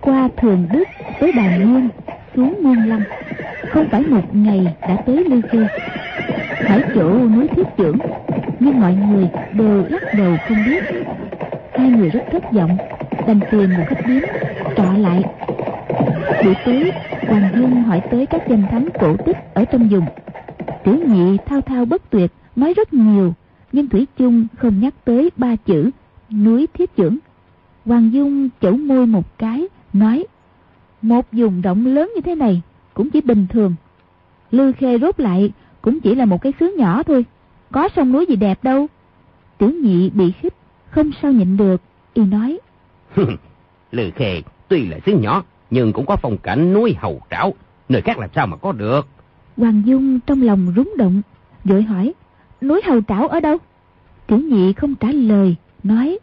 [0.00, 0.84] qua Thường Đức
[1.20, 1.88] tới đài nguyên
[2.36, 3.00] xuống nguyên Lâm.
[3.70, 5.66] Không phải một ngày đã tới Lư Khê.
[6.68, 7.98] Hỏi chỗ núi Thiết Trưởng,
[8.60, 10.84] nhưng mọi người đều lắc đầu không biết.
[11.74, 12.76] Hai người rất thất vọng,
[13.26, 14.22] đành tìm một khách điếm,
[14.76, 15.22] trọ lại.
[16.44, 16.92] Buổi tối,
[17.28, 20.06] Hoàng dung hỏi tới các danh thắng cổ tích ở trong vùng.
[20.84, 23.34] Tiểu nhị thao thao bất tuyệt, nói rất nhiều,
[23.72, 25.90] nhưng Thủy chung không nhắc tới ba chữ
[26.30, 27.18] núi thiết trưởng.
[27.86, 30.26] Hoàng Dung chẩu môi một cái, nói,
[31.02, 32.62] một vùng rộng lớn như thế này
[32.94, 33.74] cũng chỉ bình thường.
[34.50, 37.24] Lư Khê rốt lại cũng chỉ là một cái xứ nhỏ thôi,
[37.72, 38.86] có sông núi gì đẹp đâu.
[39.58, 40.54] Tiểu nhị bị khích,
[40.90, 41.82] không sao nhịn được,
[42.14, 42.58] y nói.
[43.92, 47.54] Lư Khê tuy là xứ nhỏ, nhưng cũng có phong cảnh núi hầu trảo,
[47.88, 49.06] nơi khác làm sao mà có được.
[49.56, 51.22] Hoàng Dung trong lòng rúng động,
[51.64, 52.14] vội hỏi,
[52.60, 53.56] núi hầu trảo ở đâu?
[54.26, 56.18] Tiểu nhị không trả lời, nói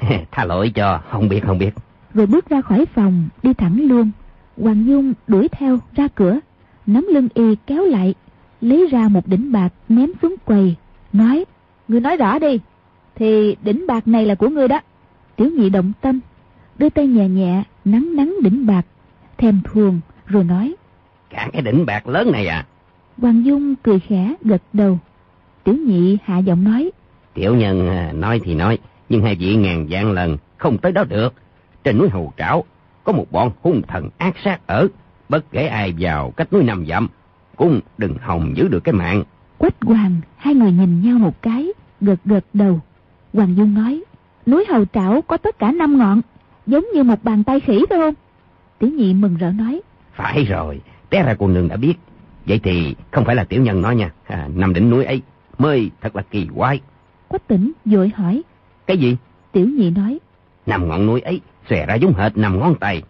[0.30, 1.70] Tha lỗi cho, không biết không biết.
[2.14, 4.10] Rồi bước ra khỏi phòng, đi thẳng luôn.
[4.56, 6.38] Hoàng Dung đuổi theo ra cửa,
[6.86, 8.14] nắm lưng y kéo lại,
[8.60, 10.76] lấy ra một đỉnh bạc ném xuống quầy,
[11.12, 11.44] nói,
[11.88, 12.60] Ngươi nói rõ đi,
[13.14, 14.80] thì đỉnh bạc này là của ngươi đó.
[15.36, 16.20] Tiểu nhị động tâm,
[16.78, 18.86] đưa tay nhẹ nhẹ, nắng nắng đỉnh bạc,
[19.38, 20.74] thèm thuồng, rồi nói,
[21.30, 22.66] Cả cái đỉnh bạc lớn này à?
[23.18, 24.98] Hoàng Dung cười khẽ, gật đầu.
[25.64, 26.90] Tiểu nhị hạ giọng nói,
[27.34, 28.78] Tiểu nhân à, nói thì nói,
[29.08, 31.34] nhưng hai vị ngàn vạn lần không tới đó được.
[31.84, 32.64] Trên núi Hầu Trảo
[33.04, 34.88] có một bọn hung thần ác sát ở,
[35.28, 37.08] bất kể ai vào cách núi nằm dặm,
[37.56, 39.24] cũng đừng hòng giữ được cái mạng.
[39.58, 41.68] Quách Hoàng, hai người nhìn nhau một cái,
[42.00, 42.80] gật gật đầu.
[43.32, 44.02] Hoàng Dung nói,
[44.46, 46.20] núi Hầu Trảo có tất cả năm ngọn,
[46.66, 48.14] giống như một bàn tay khỉ phải không?
[48.78, 49.80] Tiểu nhị mừng rỡ nói,
[50.14, 51.94] Phải rồi, té ra cô nương đã biết.
[52.46, 55.22] Vậy thì không phải là tiểu nhân nói nha, à, nằm đỉnh núi ấy
[55.58, 56.80] mới thật là kỳ quái.
[57.28, 58.42] Quách tỉnh vội hỏi,
[58.88, 59.16] Cái gì?
[59.52, 60.18] Tiểu nhị nói,
[60.66, 63.02] Nằm ngọn núi ấy xòe ra giống hệt nằm ngón tay.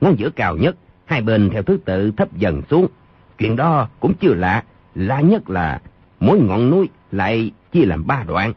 [0.00, 2.86] Ngón giữa cao nhất, hai bên theo thứ tự thấp dần xuống.
[3.38, 5.80] Chuyện đó cũng chưa lạ, lạ nhất là
[6.20, 8.52] mỗi ngọn núi lại chia làm ba đoạn,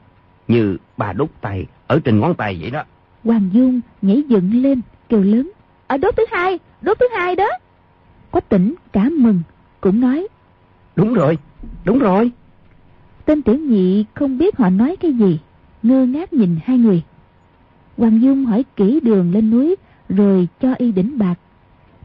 [0.48, 2.84] như ba đốt tay ở trên ngón tay vậy đó.
[3.24, 5.52] Hoàng Dung nhảy dựng lên, kêu lớn,
[5.88, 7.48] ở đốt thứ hai, đốt thứ hai đó.
[8.32, 9.42] Quách tỉnh cả mừng,
[9.82, 10.28] cũng nói,
[10.96, 11.38] Đúng rồi,
[11.86, 12.32] đúng rồi.
[13.26, 15.40] tên tiểu nhị không biết họ nói cái gì,
[15.88, 17.04] ngơ ngác nhìn hai người.
[17.98, 19.76] Hoàng Dung hỏi kỹ đường lên núi,
[20.10, 21.36] rồi cho y đỉnh bạc.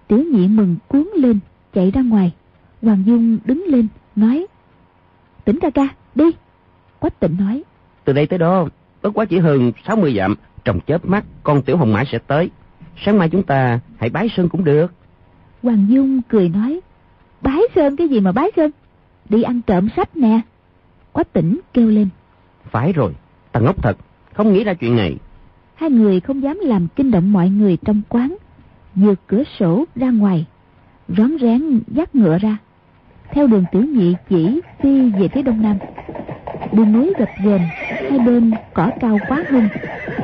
[0.08, 1.38] Tiểu nhị mừng cuốn lên,
[1.74, 2.32] chạy ra ngoài.
[2.82, 4.46] Hoàng Dung đứng lên, nói,
[5.44, 6.24] tỉnh ca ca, đi.
[6.98, 7.62] Quách tịnh nói,
[8.04, 8.66] Từ đây tới đó,
[9.02, 12.50] bất quá chỉ hơn 60 dặm, trong chớp mắt con tiểu hồng mã sẽ tới.
[13.04, 14.92] Sáng mai chúng ta hãy bái sơn cũng được.
[15.62, 16.80] Hoàng Dung cười nói,
[17.40, 18.70] bái sơn cái gì mà bái sơn?
[19.28, 20.40] Đi ăn trộm sách nè.
[21.12, 22.08] Quách tỉnh kêu lên,
[22.70, 23.14] Phải rồi,
[23.52, 23.96] ta ngốc thật,
[24.32, 25.16] không nghĩ ra chuyện này.
[25.74, 28.36] hai người không dám làm kinh động mọi người trong quán.
[28.94, 30.46] Vượt cửa sổ ra ngoài,
[31.08, 32.56] rón rén dắt ngựa ra.
[33.32, 35.76] Theo đường tiểu nhị chỉ phi về phía đông nam.
[36.72, 37.62] Đường núi gập ghềnh,
[38.10, 39.68] hai bên cỏ cao quá hung,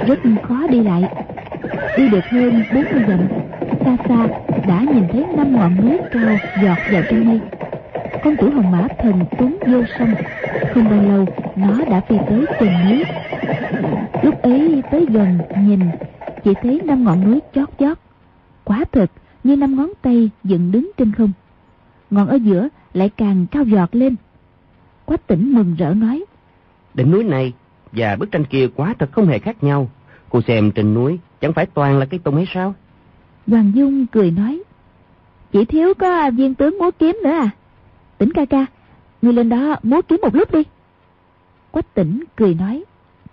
[0.07, 1.03] rất khó đi lại.
[1.97, 3.21] Đi được hơn 40 dặm,
[3.85, 4.29] xa xa
[4.69, 7.41] đã nhìn thấy năm ngọn núi cao giọt vào trong mây.
[8.25, 10.15] Con tiểu hồng mã thần tuấn vô sông,
[10.75, 11.27] không bao lâu
[11.57, 13.05] nó đã phi tới chân núi.
[14.23, 15.81] Lúc ấy tới gần nhìn,
[16.45, 17.99] chỉ thấy năm ngọn núi chót chót.
[18.65, 19.11] Quả thực
[19.45, 21.33] như năm ngón tay dựng đứng trên không.
[22.11, 24.17] Ngọn ở giữa lại càng cao giọt lên.
[25.05, 26.25] Quách tỉnh mừng rỡ nói,
[26.95, 27.53] Đỉnh núi này
[27.93, 29.91] và bức tranh kia quá thật không hề khác nhau.
[30.31, 32.75] Cô xem trên núi chẳng phải toàn là cái tùng hay sao?
[33.47, 34.63] Hoàng Dung cười nói,
[35.53, 37.51] chỉ thiếu có viên tướng múa kiếm nữa à.
[38.19, 38.67] Tỉnh ca ca,
[39.23, 40.63] ngươi lên đó múa kiếm một lúc đi.
[41.71, 42.85] Quách tỉnh cười nói,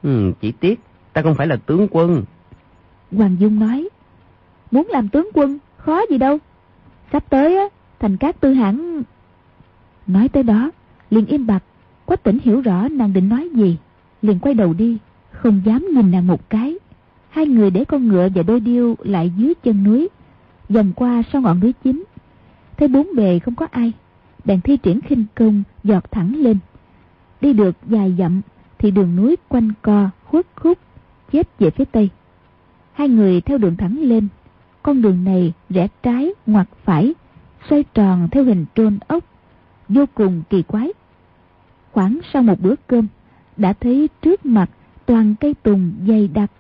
[0.04, 0.80] Ừ, chỉ tiếc,
[1.14, 2.24] ta không phải là tướng quân.
[3.12, 3.90] Hoàng Dung nói,
[4.72, 6.38] muốn làm tướng quân, khó gì đâu.
[7.12, 7.66] Sắp tới á,
[8.00, 9.04] thành các tư hãng...
[10.08, 10.72] Nói tới đó,
[11.10, 11.64] liền im bặt,
[12.06, 13.78] Quách tỉnh hiểu rõ nàng định nói gì,
[14.22, 14.98] liền quay đầu đi,
[15.32, 16.76] không dám nhìn nàng một cái.
[17.30, 20.10] Hai người để con ngựa và đôi điêu lại dưới chân núi,
[20.70, 22.04] vòng qua sau ngọn núi chính
[22.78, 23.92] thấy bốn bề không có ai
[24.46, 26.58] bèn thi triển khinh công giọt thẳng lên.
[27.42, 28.42] Đi được vài dặm
[28.78, 30.78] thì đường núi quanh co, khuất khúc,
[31.32, 32.10] chết về phía tây.
[32.94, 34.28] Hai người theo đường thẳng lên.
[34.84, 37.14] Con đường này rẽ trái ngoặt phải,
[37.70, 39.24] xoay tròn theo hình trôn ốc,
[39.90, 40.94] vô cùng kỳ quái.
[41.92, 43.08] Khoảng sau một bữa cơm,
[43.58, 44.70] đã thấy trước mặt
[45.06, 46.52] toàn cây tùng dày đặc.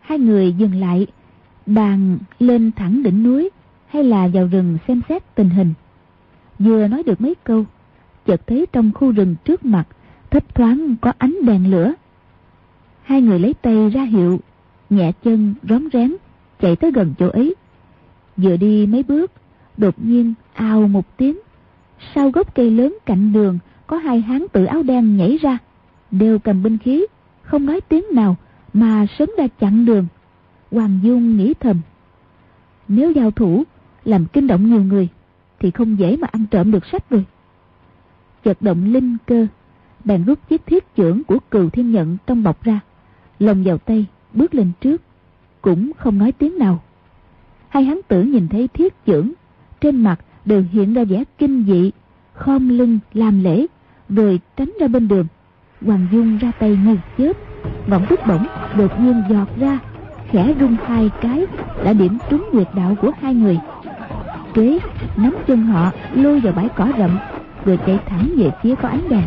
[0.00, 1.06] Hai người dừng lại,
[1.66, 3.50] bàn lên thẳng đỉnh núi
[3.86, 5.74] hay là vào rừng xem xét tình hình
[6.58, 7.64] vừa nói được mấy câu,
[8.26, 9.84] chợt thấy trong khu rừng trước mặt,
[10.30, 11.92] thấp thoáng có ánh đèn lửa.
[13.02, 14.40] Hai người lấy tay ra hiệu,
[14.90, 16.14] nhẹ chân, rón rén,
[16.60, 17.54] chạy tới gần chỗ ấy.
[18.36, 19.32] Vừa đi mấy bước,
[19.76, 21.38] đột nhiên ao một tiếng,
[22.14, 25.58] sau gốc cây lớn cạnh đường có hai hán tử áo đen nhảy ra,
[26.10, 27.06] đều cầm binh khí,
[27.42, 28.36] không nói tiếng nào
[28.72, 30.06] mà sớm ra chặn đường.
[30.70, 31.80] Hoàng dung nghĩ thầm,
[32.88, 33.64] nếu giao thủ,
[34.04, 35.08] làm kinh động nhiều người
[35.60, 37.24] thì không dễ mà ăn trộm được sách rồi
[38.46, 39.46] chợt động linh cơ,
[40.04, 42.80] bèn rút chiếc thiết trưởng của cừu thiên nhận trong bọc ra,
[43.38, 45.02] lồng vào tay, bước lên trước,
[45.62, 46.82] cũng không nói tiếng nào.
[47.68, 49.32] Hai hắn tử nhìn thấy thiết trưởng
[49.80, 51.90] trên mặt đều hiện ra vẻ kinh dị,
[52.34, 53.66] khom lưng, làm lễ,
[54.08, 55.26] rồi tránh ra bên đường.
[55.86, 57.32] Hoàng dung ra tay như chớp
[57.86, 59.78] ngọn bút bổng, đột nhiên giọt ra,
[60.30, 61.46] khẽ rung hai cái,
[61.84, 63.58] đã điểm trúng nguyệt đạo của hai người
[64.56, 64.78] kế
[65.16, 67.18] nắm chân họ, lôi vào bãi cỏ rậm
[67.64, 69.24] rồi chạy thẳng về phía có ánh đèn.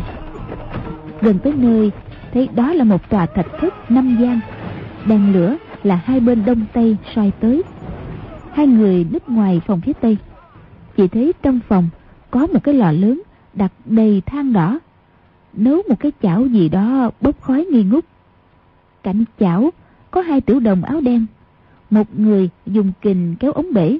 [1.20, 1.90] Gần tới nơi,
[2.32, 4.40] thấy đó là một tòa thạch thất năm gian.
[5.06, 7.62] Đèn lửa là hai bên đông tây soi tới.
[8.52, 10.16] Hai người núp ngoài phòng phía tây.
[10.96, 11.88] Chỉ thấy trong phòng
[12.30, 13.22] có một cái lò lớn
[13.54, 14.78] đặt đầy than đỏ.
[15.52, 18.04] Nấu một cái chảo gì đó bốc khói nghi ngút.
[19.02, 19.70] Cạnh chảo
[20.10, 21.26] có hai tiểu đồng áo đen.
[21.90, 23.98] Một người dùng kình kéo ống bể,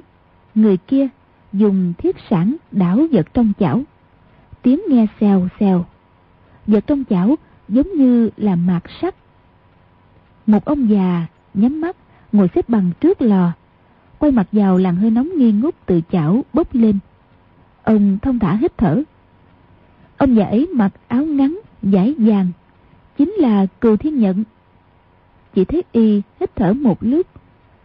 [0.55, 1.07] người kia
[1.53, 3.81] dùng thiết sản đảo vật trong chảo.
[4.61, 5.85] Tiếng nghe xèo xèo.
[6.67, 7.35] Vật trong chảo
[7.67, 9.15] giống như là mạt sắt.
[10.45, 11.95] Một ông già nhắm mắt,
[12.31, 13.51] ngồi xếp bằng trước lò.
[14.19, 16.99] Quay mặt vào làn hơi nóng nghi ngút từ chảo bốc lên.
[17.83, 19.03] Ông thông thả hít thở.
[20.17, 22.47] Ông già ấy mặc áo ngắn, vải vàng.
[23.17, 24.43] Chính là cừu thiên nhận.
[25.53, 27.27] Chỉ thấy y hít thở một lúc.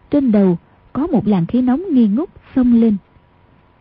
[0.09, 0.57] Trên đầu
[0.93, 2.97] có một làn khí nóng nghi ngút xông lên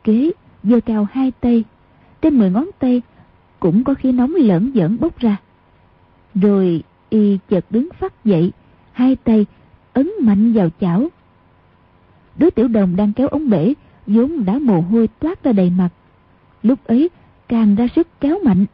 [0.06, 0.30] kế
[0.62, 1.64] giơ cao hai tay.
[2.22, 3.02] Trên mười ngón tay
[3.60, 5.36] cũng có khí nóng lẫn vởn bốc ra.
[6.34, 8.52] Rồi y chợt đứng phát dậy,
[8.92, 9.46] hai tay
[9.92, 11.08] ấn mạnh vào chảo.
[12.36, 13.74] Đứa tiểu đồng đang kéo ống bể,
[14.06, 15.88] vốn đã mồ hôi toát ra đầy mặt.
[16.62, 17.10] Lúc ấy,
[17.48, 18.66] càng ra sức kéo mạnh.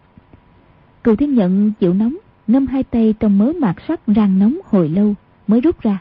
[1.04, 2.16] Cừu thiên nhận chịu nóng
[2.46, 5.14] ngâm hai tay trong mớ mạt sắt rang nóng hồi lâu,
[5.46, 5.98] mới rút ra.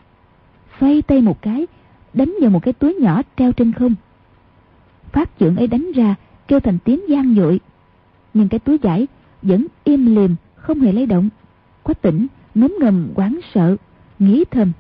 [0.80, 1.68] Xoay tay một cái,
[2.14, 3.96] đánh vào một cái túi nhỏ treo trên không
[5.12, 6.16] phát trưởng ấy đánh ra
[6.48, 7.60] kêu thành tiếng gian dội.
[8.34, 9.08] Nhưng cái túi giải
[9.42, 11.30] vẫn im lìm không hề lay động.
[11.84, 13.76] Quách tỉnh ngấm ngầm quán sợ
[14.20, 14.72] nghĩ thầm.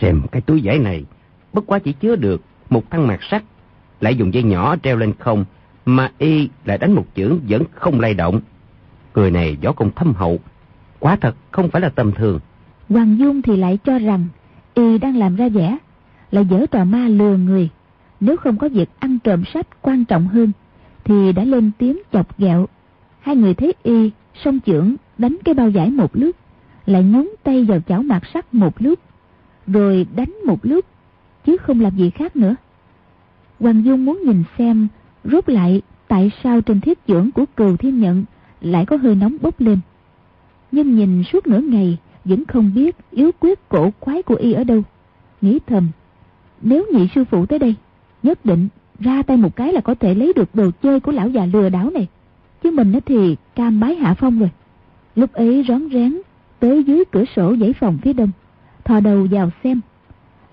[0.00, 1.04] Xem cái túi giải này
[1.52, 3.42] bất quá chỉ chứa được một thân mạt sắt
[4.00, 5.44] lại dùng dây nhỏ treo lên không
[5.86, 8.40] mà y lại đánh một chưởng vẫn không lay động.
[9.14, 10.38] Người này võ công thâm hậu
[10.98, 12.40] quá thật không phải là tầm thường.
[12.88, 14.26] Hoàng dung thì lại cho rằng
[14.74, 15.78] y đang làm ra vẻ
[16.30, 17.68] là dở trò ma lừa người
[18.20, 20.52] nếu không có việc ăn trộm sách quan trọng hơn,
[21.04, 22.66] thì đã lên tiếng chọc ghẹo.
[23.20, 24.10] Hai người thấy y,
[24.44, 26.36] song trưởng, đánh cái bao giải một lúc
[26.86, 28.98] lại nhúng tay vào chảo mạt sắt một lúc
[29.66, 30.84] rồi đánh một lúc
[31.46, 32.56] chứ không làm gì khác nữa.
[33.60, 34.88] Hoàng dung muốn nhìn xem
[35.24, 38.24] rốt lại tại sao trên thiết dưỡng của cừu thiên nhận
[38.60, 39.78] lại có hơi nóng bốc lên.
[40.72, 44.64] Nhưng nhìn suốt nửa ngày, vẫn không biết yếu quyết cổ quái của y ở
[44.64, 44.82] đâu.
[45.40, 45.88] Nghĩ thầm,
[46.62, 47.74] nếu nhị sư phụ tới đây
[48.22, 51.28] nhất định, ra tay một cái là có thể lấy được đồ chơi của lão
[51.28, 52.06] già lừa đảo này.
[52.62, 54.50] Chứ mình thì cam bái hạ phong rồi.
[55.14, 56.18] Lúc ấy rón rén,
[56.60, 58.30] tới dưới cửa sổ dãy phòng phía đông,
[58.84, 59.80] thò đầu vào xem.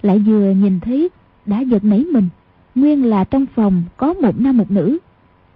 [0.01, 1.09] Lại vừa nhìn thấy
[1.45, 2.29] đã giật nảy mình.
[2.75, 4.97] Nguyên là trong phòng có một nam một nữ,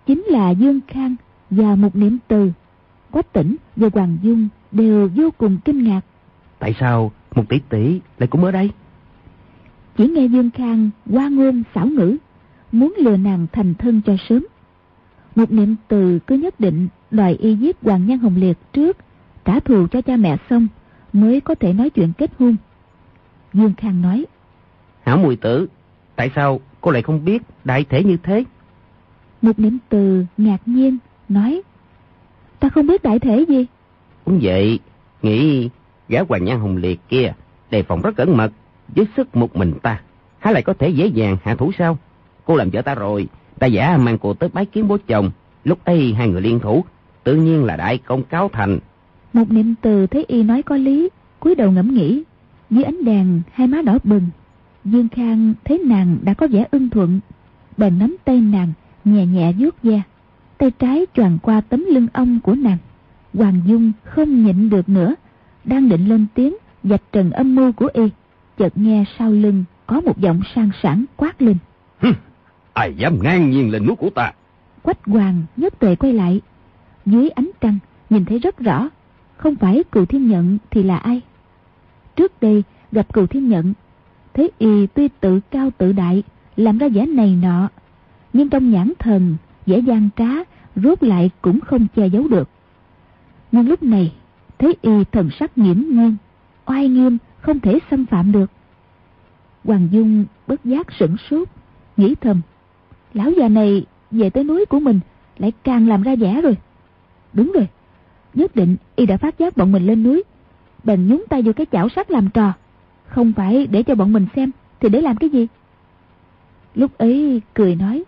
[0.05, 1.15] chính là dương khang
[1.49, 2.51] và một niệm từ.
[3.11, 6.01] Quách tỉnh và hoàng dung đều vô cùng kinh ngạc.
[6.59, 8.69] Tại sao một tỷ tỷ lại cũng ở đây?
[9.97, 12.17] Chỉ nghe dương khang qua ngôn xảo ngữ
[12.71, 14.45] muốn lừa nàng thành thân cho sớm.
[15.35, 18.97] Một niệm từ cứ nhất định đòi y giết hoàng nhan hồng liệt trước
[19.45, 20.67] trả thù cho cha mẹ xong
[21.13, 22.55] mới có thể nói chuyện kết hôn.
[23.53, 24.25] Dương khang nói
[25.03, 25.67] hảo mùi tử
[26.15, 28.43] tại sao cô lại không biết đại thể như thế?
[29.41, 30.97] Một niệm từ ngạc nhiên
[31.29, 31.61] nói
[32.59, 33.65] ta không biết đại thể gì.
[34.25, 34.79] Cũng vậy
[35.21, 35.69] nghĩ
[36.09, 37.33] gã hoàng nhan hồng liệt kia
[37.71, 38.51] đề phòng rất cẩn mật
[38.95, 40.01] với sức một mình ta
[40.39, 41.97] há lại có thể dễ dàng hạ thủ sao
[42.51, 43.27] cô làm vợ ta rồi,
[43.59, 45.31] ta giả mang cô tới bái kiến bố chồng.
[45.63, 46.83] Lúc ấy hai người liên thủ,
[47.23, 48.79] tự nhiên là đại công cáo thành.
[49.33, 52.23] Một niệm từ thấy y nói có lý, cúi đầu ngẫm nghĩ.
[52.69, 54.27] Dưới ánh đèn, hai má đỏ bừng.
[54.85, 57.19] Dương Khang thấy nàng đã có vẻ ưng thuận.
[57.77, 58.73] Bèn nắm tay nàng,
[59.05, 60.01] nhẹ nhẹ vuốt da.
[60.57, 62.77] Tay trái choàng qua tấm lưng ông của nàng.
[63.33, 65.15] Hoàng Dung không nhịn được nữa.
[65.63, 68.09] Đang định lên tiếng, dạch trần âm mưu của y.
[68.61, 71.57] Chợt nghe sau lưng có một giọng sang sảng quát lên.
[72.73, 74.33] Ai dám ngang nhiên lên núi của ta?
[74.81, 76.41] Quách Hoàng nhất tề quay lại.
[77.05, 78.89] Dưới ánh trăng, nhìn thấy rất rõ.
[79.37, 81.21] Không phải cựu thiên nhận thì là ai?
[82.15, 83.73] Trước đây gặp cựu thiên nhận,
[84.33, 86.23] thấy y tuy tự cao tự đại,
[86.55, 87.69] làm ra vẻ này nọ.
[88.33, 90.29] Nhưng trong nhãn thần, vẻ gian trá,
[90.75, 92.49] rốt lại cũng không che giấu được.
[93.51, 94.13] Nhưng lúc này,
[94.59, 96.15] thấy y thần sắc nghiễm nhiên,
[96.65, 98.51] oai nghiêm, không thể xâm phạm được.
[99.63, 101.47] Hoàng Dung bất giác sửng sốt,
[101.97, 102.41] nghĩ thầm.
[103.13, 104.99] Lão già này về tới núi của mình
[105.37, 106.57] lại càng làm ra vẻ rồi.
[107.33, 107.67] Đúng rồi,
[108.33, 110.23] nhất định y đã phát giác bọn mình lên núi.
[110.83, 112.53] Bèn nhúng tay vô cái chảo sắt làm trò.
[113.05, 115.47] Không phải để cho bọn mình xem, thì để làm cái gì?
[116.75, 118.03] Lúc ấy cười nói.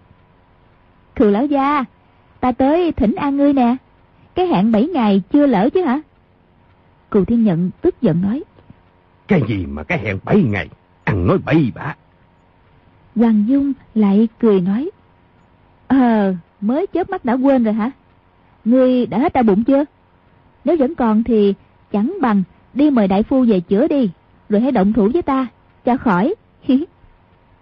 [1.16, 1.86] thưa lão gia,
[2.40, 3.76] ta tới thỉnh an ngươi nè.
[4.36, 6.02] Cái hẹn 7 ngày chưa lỡ chứ hả?
[7.12, 8.44] Cựu thiên nhận tức giận nói.
[9.28, 10.70] Cái gì mà cái hẹn bảy ngày,
[11.04, 11.96] ăn nói bậy bạ.
[13.16, 14.90] Hoàng Dung lại cười nói.
[15.88, 17.92] Ờ, mới chớp mắt đã quên rồi hả?
[18.66, 19.86] Ngươi đã hết đau bụng chưa?
[20.66, 21.54] Nếu vẫn còn thì
[21.92, 24.10] chẳng bằng đi mời đại phu về chữa đi,
[24.50, 25.48] rồi hãy động thủ với ta,
[25.86, 26.36] cho khỏi.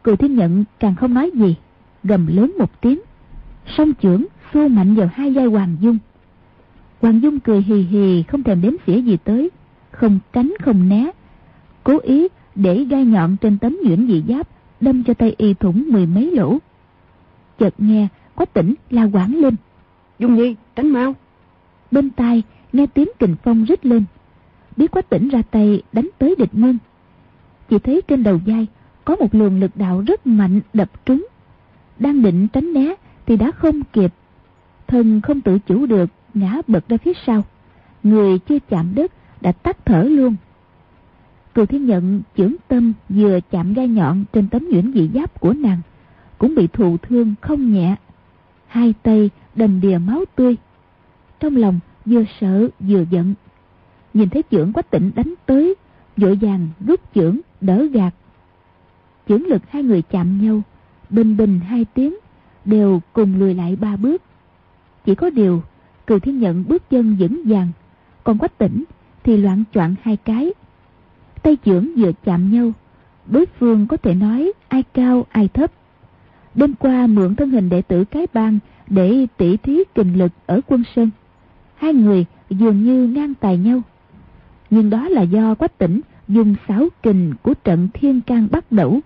[0.04, 1.56] cười thiên nhận càng không nói gì,
[2.04, 3.00] gầm lớn một tiếng.
[3.78, 5.97] Song trưởng xô mạnh vào hai vai Hoàng Dung.
[7.02, 9.50] Hoàng Dung cười hì hì không thèm đếm xỉa gì tới,
[9.91, 11.12] không tránh không né.
[11.84, 14.48] Cố ý để gai nhọn trên tấm nhuyễn dị giáp
[14.82, 16.58] đâm cho tay y thủng mười mấy lỗ.
[17.60, 19.56] Chợt nghe quách tỉnh la quảng lên.
[20.20, 21.15] Dung Nhi, tránh mau.
[21.91, 24.04] Bên tai nghe tiếng kình phong rít lên.
[24.78, 26.78] Biết quách tỉnh ra tay đánh tới địch nhân.
[27.70, 28.67] Chỉ thấy trên đầu vai
[29.06, 31.28] có một luồng lực đạo rất mạnh đập trúng.
[32.00, 34.13] Đang định tránh né thì đã không kịp.
[34.88, 37.44] Thân không tự chủ được ngã bật ra phía sau.
[38.04, 40.36] Người chưa chạm đất đã tắt thở luôn.
[41.54, 45.54] Cựu thiên nhận chưởng tâm vừa chạm gai nhọn trên tấm nhuyễn dị giáp của
[45.54, 45.82] nàng,
[46.38, 47.96] cũng bị thù thương không nhẹ.
[48.68, 50.56] Hai tay đầm đìa máu tươi.
[51.40, 53.34] Trong lòng vừa sợ vừa giận.
[54.14, 55.76] Nhìn thấy chưởng quách tỉnh đánh tới,
[56.18, 58.14] vội vàng rút chưởng đỡ gạt.
[59.28, 60.62] Chưởng lực hai người chạm nhau,
[61.10, 62.16] bình bình hai tiếng,
[62.66, 64.22] đều cùng lùi lại ba bước.
[65.06, 65.64] Chỉ có điều,
[66.08, 67.68] cựu thiên nhận bước chân vững vàng,
[68.24, 68.84] còn quách tỉnh
[69.24, 70.54] thì loạn choạng hai cái
[71.43, 72.71] tay trưởng vừa chạm nhau.
[73.25, 75.71] Đối phương có thể nói, ai cao, ai thấp.
[76.56, 80.62] Đêm qua mượn thân hình đệ tử cái bang để tỉ thí kình lực ở
[80.67, 81.10] quân sơn.
[81.75, 83.82] Hai người dường như ngang tài nhau.
[84.69, 89.01] Nhưng đó là do quách tỉnh dùng sáu kình của trận thiên can bắt đẩu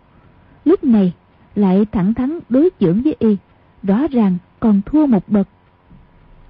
[0.66, 1.14] lúc này
[1.56, 3.38] lại thẳng thắn đối chưởng với y,
[3.84, 5.48] rõ ràng còn thua một bậc.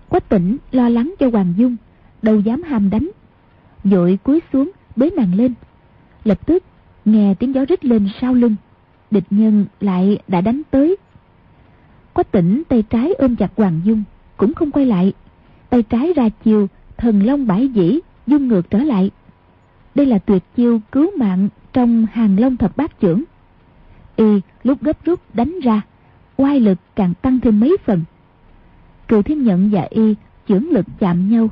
[0.09, 1.75] Quách tỉnh lo lắng cho hoàng dung,
[2.21, 3.09] đâu dám ham đánh.
[3.83, 5.53] Vội cúi xuống bế nàng lên
[6.25, 6.63] Lập tức,
[7.05, 8.55] nghe tiếng gió rít lên sau lưng,
[9.11, 10.97] Địch nhân lại đã đánh tới.
[12.13, 14.03] Quách tỉnh tay trái ôm chặt Hoàng Dung,
[14.37, 15.13] Cũng không quay lại.
[15.69, 19.11] Tay trái ra chiều Thần long bãi dĩ, Dung ngược trở lại.
[19.95, 23.23] Đây là tuyệt chiêu cứu mạng Trong hàng long thập bát trưởng.
[24.15, 25.81] Y lúc gấp rút đánh ra,
[26.37, 28.03] Oai lực càng tăng thêm mấy phần.
[29.07, 30.15] Cựu thiên nhận và Y
[30.47, 31.49] Chưởng lực chạm nhau,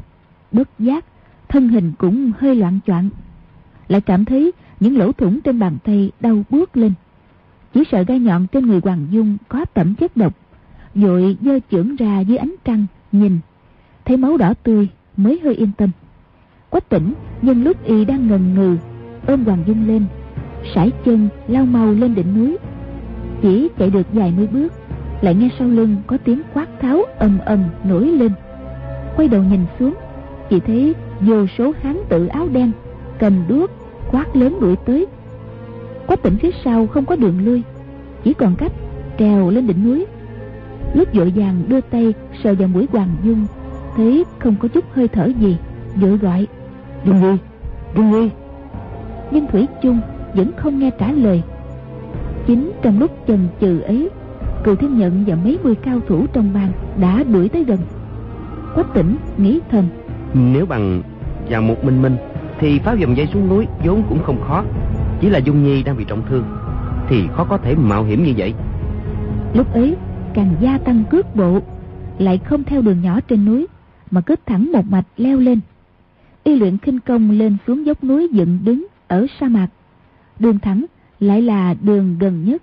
[0.51, 1.05] Bất giác,
[1.49, 3.09] Thân hình cũng hơi loạn choạng.
[3.93, 6.93] Lại cảm thấy những lỗ thủng trên bàn tay đau buốt lên.
[7.73, 10.33] Chỉ sợ gai nhọn trên người hoàng dung có tẩm chất độc,
[10.95, 13.39] vội dơ chưởng ra dưới ánh trăng, nhìn.
[14.05, 14.87] Thấy máu đỏ tươi,
[15.17, 15.89] mới hơi yên tâm.
[16.69, 18.77] Quách tỉnh nhân lúc y đang ngần ngừ,
[19.27, 20.05] ôm hoàng dung lên,
[20.75, 22.57] sải chân lao mau lên đỉnh núi.
[23.41, 24.73] Chỉ chạy được vài mươi bước,
[25.21, 28.31] lại nghe sau lưng có tiếng quát tháo ầm ầm nổi lên.
[29.15, 29.93] Quay đầu nhìn xuống,
[30.49, 32.71] chỉ thấy vô số hán tử áo đen
[33.19, 33.82] cầm đuốc
[34.13, 35.07] quát lớn đuổi tới.
[36.07, 37.63] Quách tỉnh phía sau không có đường lui
[38.23, 38.71] chỉ còn cách
[39.19, 40.05] trèo lên đỉnh núi.
[40.93, 43.45] Lúc vội vàng đưa tay sờ vào mũi hoàng dung
[43.95, 45.57] thấy không có chút hơi thở gì
[45.95, 46.47] vội gọi
[47.05, 47.37] dung nhi
[47.95, 48.29] dung nhi.
[49.31, 50.01] Nhưng thủy chung
[50.33, 51.41] vẫn không nghe trả lời.
[52.47, 54.09] Chính trong lúc chần chừ ấy
[54.63, 57.79] cựu thiên nhận và mấy mươi cao thủ trong bang đã đuổi tới gần.
[58.75, 59.85] Quách tỉnh nghĩ thầm
[60.33, 61.01] nếu bằng
[61.49, 62.17] vào một mình mình
[62.59, 64.63] thì phá dòng dây xuống núi vốn cũng không khó.
[65.21, 66.43] Chỉ là dung nhi đang bị trọng thương,
[67.09, 68.53] thì khó có thể mạo hiểm như vậy.
[69.53, 69.95] Lúc ấy,
[70.33, 71.59] càng gia tăng cước bộ,
[72.17, 73.67] Lại không theo đường nhỏ trên núi,
[74.11, 75.59] Mà cứ thẳng một mạch leo lên.
[76.43, 79.67] Y luyện khinh công lên xuống dốc núi dựng đứng Ở sa mạc.
[80.39, 80.85] Đường thẳng
[81.19, 82.61] lại là đường gần nhất,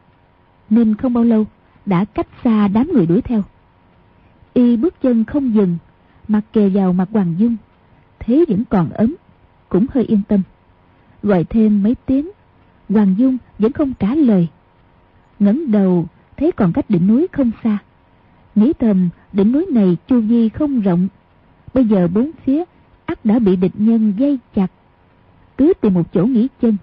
[0.70, 1.46] Nên không bao lâu
[1.86, 3.42] Đã cách xa đám người đuổi theo.
[4.54, 5.78] Y bước chân không dừng
[6.28, 7.56] Mặt kề vào mặt Hoàng Dung,
[8.18, 9.14] Thế vẫn còn ấm.
[9.70, 10.42] Cũng hơi yên tâm.
[11.22, 12.30] Gọi thêm mấy tiếng,
[12.88, 14.48] Hoàng Dung vẫn không trả lời.
[15.38, 16.06] Ngẩng đầu,
[16.36, 17.78] thấy còn cách đỉnh núi không xa.
[18.54, 21.08] Nghĩ thầm, đỉnh núi này chu vi không rộng.
[21.74, 22.64] Bây giờ bốn phía,
[23.06, 24.68] ắt đã bị địch nhân dây chặt.
[25.58, 26.76] Cứ tìm một chỗ nghỉ chân,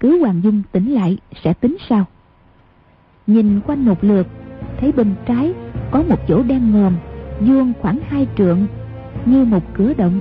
[0.00, 2.06] cứ hoàng dung tỉnh lại sẽ tính sao
[3.30, 4.26] nhìn quanh một lượt,
[4.80, 5.52] thấy bên trái
[5.90, 6.96] có một chỗ đen ngòm,
[7.40, 8.66] vuông khoảng hai trượng,
[9.26, 10.20] như một cửa động.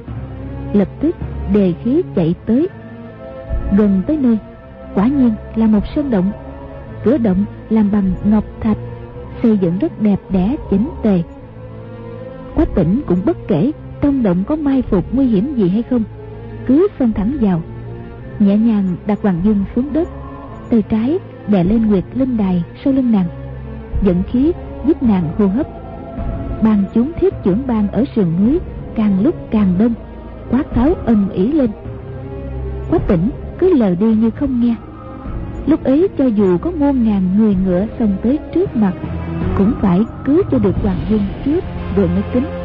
[0.74, 1.16] Lập tức
[1.54, 2.68] đề khí chạy tới.
[3.78, 4.38] Gần tới nơi,
[4.95, 6.32] quả nhiên là một sơn động.
[7.04, 8.78] Cửa động làm bằng ngọc thạch,
[9.43, 11.24] xây dựng rất đẹp đẽ, chỉnh tề.
[12.56, 13.72] Quách tỉnh cũng bất kể
[14.02, 16.04] trong động có mai phục nguy hiểm gì hay không,
[16.66, 17.62] cứ xông thẳng vào,
[18.39, 20.10] nhẹ nhàng đặt hoàng dung xuống đất.
[20.70, 23.28] Tay trái đè lên nguyệt linh đài sau lưng nàng,
[24.04, 24.52] dẫn khí
[24.86, 25.68] giúp nàng hô hấp.
[26.64, 28.60] Ban chúng thiết trưởng ban ở sườn núi
[28.95, 29.93] càng lúc càng đông
[30.52, 31.70] quát tháo ầm ĩ lên.
[32.89, 33.30] Quách tỉnh
[33.60, 34.76] cứ lờ đi như không nghe.
[35.68, 38.93] Lúc ấy cho dù có muôn ngàn người ngựa xông tới trước mặt,
[39.58, 41.64] cũng phải cứu cho được hoàng dung trước,
[41.95, 42.59] rồi mới tính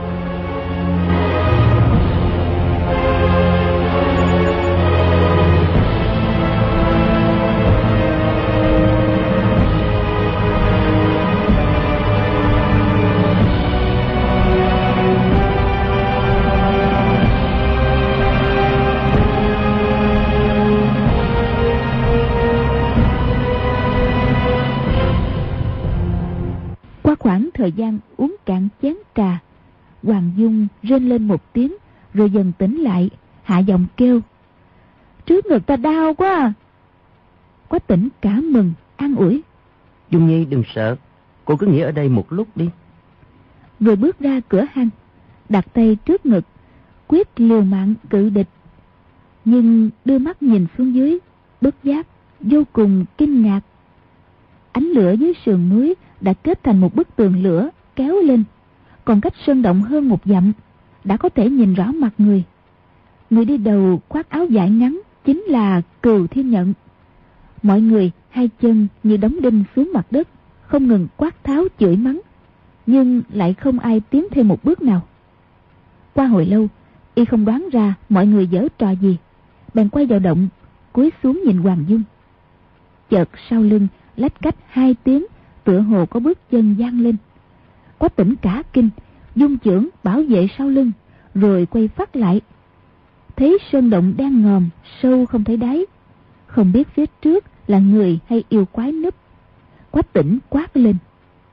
[27.64, 29.38] thời gian uống cạn chén trà.
[30.02, 31.76] Hoàng Dung rên lên một tiếng
[32.14, 33.10] Rồi dần tỉnh lại
[33.42, 34.20] Hạ giọng kêu
[35.26, 36.52] Trước ngực ta đau quá à.
[37.68, 39.42] Quách tỉnh cả mừng an ủi
[40.10, 40.96] Dung Nhi đừng sợ
[41.44, 42.70] Cô cứ nghỉ ở đây một lúc đi.
[43.80, 44.88] Rồi bước ra cửa hang
[45.48, 46.44] Đặt tay trước ngực
[47.06, 48.48] Quyết liều mạng cự địch.
[49.44, 51.18] Nhưng đưa mắt nhìn xuống dưới
[51.60, 52.06] Bất giác
[52.40, 53.60] vô cùng kinh ngạc.
[54.72, 55.94] Ánh lửa dưới sườn núi
[56.24, 58.44] đã kết thành một bức tường lửa kéo lên.
[59.04, 60.52] Còn cách sơn động hơn một dặm,
[61.04, 62.44] đã có thể nhìn rõ mặt người.
[63.30, 66.74] Người đi đầu khoác áo dài ngắn chính là cừu thiên nhận
[67.64, 70.28] mọi người hai chân như đóng đinh xuống mặt đất,
[70.66, 72.20] không ngừng quát tháo chửi mắng,
[72.86, 75.02] nhưng lại không ai tiến thêm một bước nào.
[76.14, 76.68] Qua hồi lâu,
[77.14, 79.16] y không đoán ra mọi người giở trò gì.
[79.74, 80.48] Bèn quay vào động,
[80.92, 82.02] cúi xuống nhìn hoàng dung.
[83.10, 85.26] Chợt sau lưng lách cách hai tiếng
[85.64, 87.16] tựa hồ có bước chân gian lên.
[87.98, 88.90] Quách tỉnh cả kinh
[89.34, 90.92] dung trưởng bảo vệ sau lưng
[91.34, 92.40] rồi quay phát lại.
[93.36, 94.68] Thấy sơn động đang ngòm
[95.02, 95.84] sâu không thấy đáy.
[96.46, 99.14] Không biết phía trước là người hay yêu quái núp.
[99.90, 100.96] Quách tỉnh quát lên.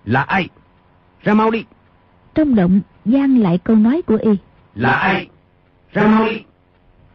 [0.06, 0.50] Là ai?
[1.24, 1.66] Ra mau đi.
[2.36, 4.32] Trong động gian lại câu nói của y.
[4.76, 5.28] Là ai?
[5.92, 6.44] Ra mau đi.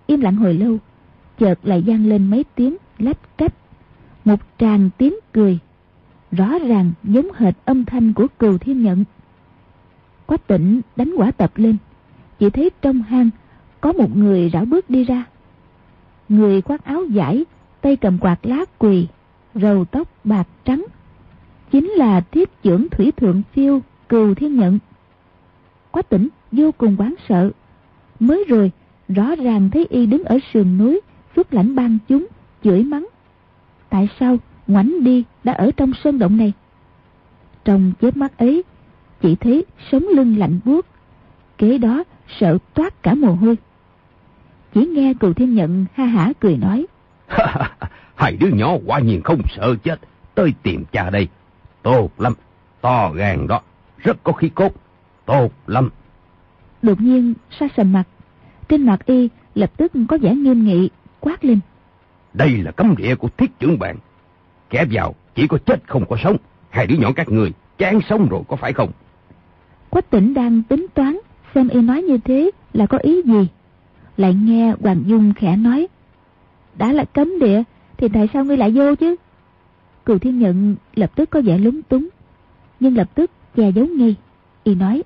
[0.06, 0.78] Im lặng hồi lâu
[1.38, 3.54] chợt lại gian lên mấy tiếng lách cách.
[4.24, 5.58] Một tràng tiếng cười
[6.32, 9.04] rõ ràng giống hệt âm thanh của cừu thiên nhận.
[10.26, 11.76] Quách tỉnh đánh quả tập lên,
[12.38, 13.30] chỉ thấy trong hang
[13.80, 15.24] có một người rảo bước đi ra.
[16.28, 17.44] Người khoác áo vải,
[17.80, 19.06] tay cầm quạt lá quỳ,
[19.54, 20.86] râu tóc bạc trắng,
[21.70, 24.78] chính là thiết trưởng thủy thượng phiêu cừu thiên nhận.
[25.90, 27.50] Quách tỉnh vô cùng quán sợ,
[28.20, 28.70] mới rồi
[29.08, 31.00] rõ ràng thấy y đứng ở sườn núi
[31.36, 32.26] xuất lãnh ban chúng,
[32.64, 33.06] chửi mắng.
[33.88, 34.36] Tại sao
[34.66, 36.52] ngoảnh đi đã ở trong sơn động này.
[37.64, 38.62] Trong chớp mắt ấy
[39.20, 40.86] chỉ thấy sống lưng lạnh buốt
[41.58, 42.04] kế đó
[42.40, 43.56] sợ toát cả mồ hôi.
[44.74, 46.86] Chỉ nghe cừu thiên nhận ha hả cười nói.
[48.14, 50.00] Hai đứa nhỏ quả nhiên không sợ chết
[50.34, 51.28] tới tìm cha đây.
[51.82, 52.34] Tốt lắm
[52.80, 53.60] to gan đó
[53.98, 54.72] rất có khí cốt.
[55.24, 55.90] Tốt lắm.
[56.82, 58.04] Đột nhiên sa sầm mặt
[58.68, 60.90] trên mặt y lập tức có vẻ nghiêm nghị
[61.20, 61.60] quát lên.
[62.34, 63.96] Đây là cấm địa của thiết trưởng bạn
[64.70, 66.36] Kẻ vào chỉ có chết không có sống.
[66.70, 68.90] Hai đứa nhỏ các người chán sống rồi có phải không?
[69.90, 71.18] Quách tỉnh đang tính toán
[71.54, 73.48] xem y nói như thế là có ý gì.
[74.16, 75.86] Lại nghe Hoàng Dung khẽ nói.
[76.78, 77.62] Đã là cấm địa
[77.96, 79.16] thì tại sao ngươi lại vô chứ?
[80.04, 82.08] Cựu thiên nhận lập tức có vẻ lúng túng.
[82.80, 84.16] Nhưng lập tức che giấu ngay.
[84.64, 85.02] Y nói.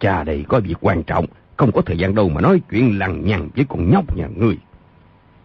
[0.00, 1.26] Cha đây có việc quan trọng.
[1.56, 4.58] Không có thời gian đâu mà nói chuyện lằng nhằng với con nhóc nhà ngươi.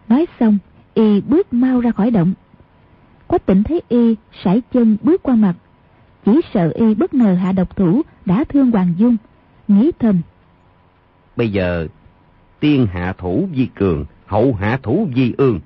[0.07, 0.57] Nói xong,
[0.93, 2.33] y bước mau ra khỏi động.
[3.33, 5.53] Quách tỉnh thấy y sải chân bước qua mặt
[6.25, 9.17] chỉ sợ y bất ngờ hạ độc thủ đã thương Hoàng Dung,
[9.67, 10.21] nghĩ thầm.
[11.35, 11.87] Bây giờ,
[12.59, 15.59] tiên hạ thủ di cường, hậu hạ thủ di ương.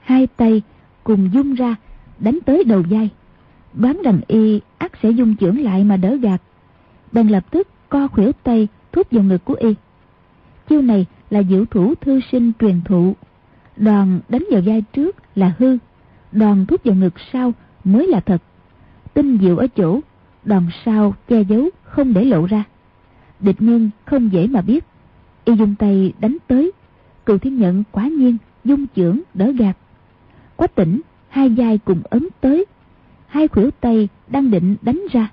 [0.00, 0.62] Hai tay
[1.04, 1.76] cùng dung ra,
[2.18, 3.08] đánh tới đầu vai.
[3.74, 6.42] Đoán rằng y ắt sẽ dung trưởng lại mà đỡ gạt.
[7.12, 9.74] Bèn lập tức co khuỷu tay thúc vào ngực của y.
[10.68, 13.14] Chiêu này là diệu thủ thư sinh truyền thụ.
[13.76, 15.78] Đòn đánh vào vai trước là hư,
[16.34, 17.52] đòn thúc vào ngực sau
[17.84, 18.42] mới là thật.
[19.14, 20.00] Tinh diệu ở chỗ,
[20.44, 22.64] đòn sau che giấu không để lộ ra.
[23.40, 24.84] Địch nhân không dễ mà biết.
[25.44, 26.72] Y dùng tay đánh tới,
[27.26, 29.76] cựu thiên nhận quá nhiên dung trưởng đỡ gạt.
[30.56, 32.64] Quách tỉnh, hai vai cùng ấn tới.
[33.26, 35.30] Hai khuỷu tay đang định đánh ra.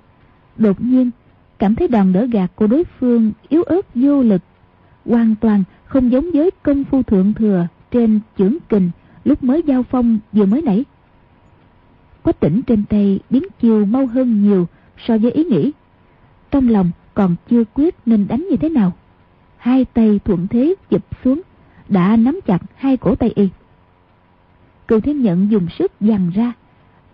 [0.56, 1.10] Đột nhiên,
[1.58, 4.42] cảm thấy đòn đỡ gạt của đối phương yếu ớt vô lực.
[5.06, 8.90] Hoàn toàn không giống với công phu thượng thừa trên trưởng kình
[9.24, 10.84] lúc mới giao phong vừa mới nãy.
[12.22, 14.66] Quách tỉnh trên tay biến chiều mau hơn nhiều
[14.98, 15.72] so với ý nghĩ.
[16.50, 18.92] Trong lòng còn chưa quyết nên đánh như thế nào.
[19.56, 21.40] Hai tay thuận thế chụp xuống,
[21.88, 23.48] đã nắm chặt hai cổ tay y.
[24.88, 26.52] Cựu thiên nhận dùng sức dằn ra,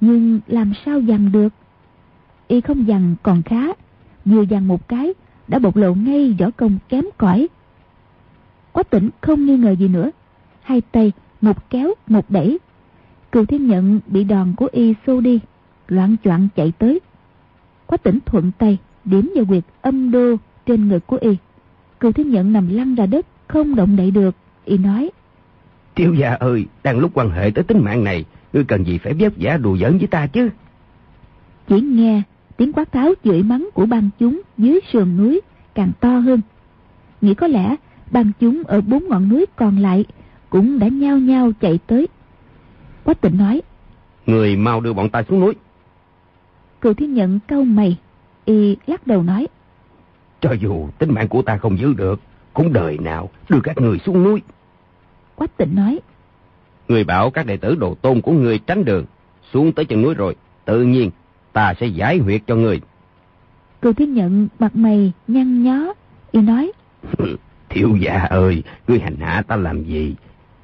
[0.00, 1.48] nhưng làm sao dằn được?
[2.48, 3.66] Y không dằn còn khá,
[4.24, 5.14] vừa dằn một cái
[5.48, 7.48] đã bộc lộ ngay võ công kém cỏi.
[8.72, 10.10] Quách tỉnh không nghi ngờ gì nữa,
[10.62, 12.58] hai tay một kéo một đẩy
[13.32, 15.40] cựu thiên nhận bị đòn của y xô đi
[15.88, 17.00] loạn choạng chạy tới.
[17.86, 21.36] Quách tỉnh thuận tay điểm vào quyệt âm đô trên ngực của y.
[22.00, 24.34] Cựu thiên nhận nằm lăn ra đất không động đậy được.
[24.64, 25.10] Y nói
[25.98, 29.14] tiêu gia ơi đang lúc quan hệ tới tính mạng này ngươi cần gì phải
[29.18, 30.50] vất vả đùa giỡn với ta chứ?
[31.68, 32.22] Chỉ nghe
[32.56, 35.40] tiếng quát tháo chửi mắng của băng chúng dưới sườn núi
[35.74, 36.40] càng to hơn.
[37.20, 37.76] Nghĩ có lẽ
[38.10, 40.04] băng chúng ở bốn ngọn núi còn lại
[40.50, 42.08] cũng đã nhao nhao chạy tới
[43.08, 43.62] Quách tịnh nói.
[44.26, 45.54] Người mau đưa bọn ta xuống núi.
[46.80, 47.98] Cựu thiên nhận câu mày.
[48.44, 49.46] Y lắc đầu nói.
[50.40, 52.20] Cho dù tính mạng của ta không giữ được,
[52.52, 54.42] cũng đời nào đưa các người xuống núi.
[55.34, 56.00] Quách tịnh nói.
[56.88, 59.04] Người bảo các đệ tử đồ tôn của người tránh đường,
[59.52, 61.10] xuống tới chân núi rồi, tự nhiên
[61.52, 62.80] ta sẽ giải huyệt cho người.
[63.82, 65.92] Cựu thiên nhận mặt mày nhăn nhó,
[66.32, 66.72] y nói.
[67.68, 70.14] Thiếu gia ơi, ngươi hành hạ ta làm gì?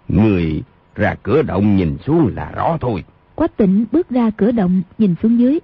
[0.09, 0.63] Người
[0.95, 3.05] ra cửa động nhìn xuống là rõ thôi.
[3.35, 5.59] Quách tịnh bước ra cửa động nhìn xuống dưới.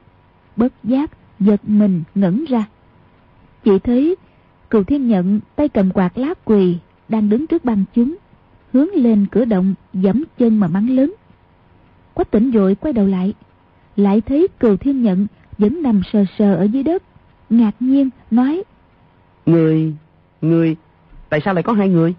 [0.57, 1.11] Bất giác,
[1.41, 2.64] giật mình ngẩn ra.
[3.64, 4.16] Chỉ thấy
[4.70, 6.78] cựu thiên nhận tay cầm quạt lá quỳ
[7.09, 8.16] đang đứng trước băng chúng.
[8.72, 11.14] Hướng lên cửa động dẫm chân mà mắng lớn.
[12.14, 13.35] Quách tịnh rồi quay đầu lại.
[13.97, 15.26] Lại thấy cựu thiên nhận
[15.59, 17.03] vẫn nằm sờ sờ ở dưới đất.
[17.51, 18.62] Ngạc nhiên nói.
[19.47, 19.95] Người,
[20.41, 20.76] người,
[21.28, 22.14] tại sao lại có hai người?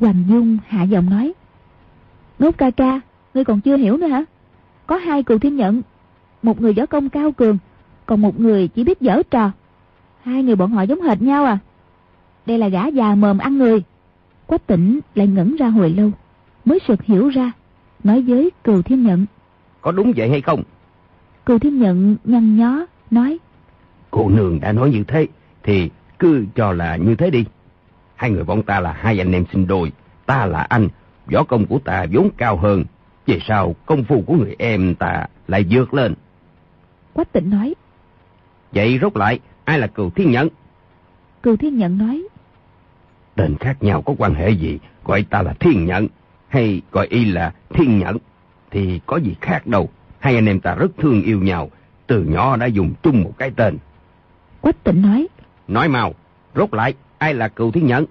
[0.00, 1.32] Hoàng Dung hạ giọng nói.
[2.42, 3.00] Ngốc ca ca,
[3.34, 4.24] ngươi còn chưa hiểu nữa hả?
[4.86, 5.82] Có hai cừu thiên nhận,
[6.42, 7.58] một người võ công cao cường,
[8.06, 9.50] còn một người chỉ biết dở trò.
[10.22, 11.58] Hai người bọn họ giống hệt nhau à?
[12.46, 13.82] Đây là gã già mồm ăn người.
[14.46, 16.10] Quách tỉnh lại ngẩn ra hồi lâu,
[16.64, 17.52] mới sực hiểu ra,
[18.04, 19.26] nói với cừu thiên nhận.
[19.80, 20.62] Có đúng vậy hay không?
[21.46, 23.38] Cừu thiên nhận nhăn nhó, nói.
[24.10, 25.26] Cô nương đã nói như thế,
[25.62, 27.44] thì cứ cho là như thế đi.
[28.14, 29.92] Hai người bọn ta là hai anh em sinh đôi,
[30.26, 30.88] ta là anh,
[31.32, 32.84] võ công của ta vốn cao hơn,
[33.26, 36.14] về sao công phu của người em ta lại vượt lên?
[37.12, 37.74] Quách tịnh nói.
[38.72, 40.48] Vậy rốt lại, ai là cừu thiên nhận?
[41.42, 42.22] Cừu thiên nhận nói.
[43.34, 46.08] Tên khác nhau có quan hệ gì, gọi ta là thiên nhận,
[46.48, 48.16] hay gọi y là thiên nhận,
[48.70, 49.88] thì có gì khác đâu.
[50.18, 51.70] Hai anh em ta rất thương yêu nhau,
[52.06, 53.78] từ nhỏ đã dùng chung một cái tên.
[54.60, 55.28] Quách tịnh nói.
[55.68, 56.14] Nói mau,
[56.54, 58.04] rốt lại, ai là cừu thiên nhận?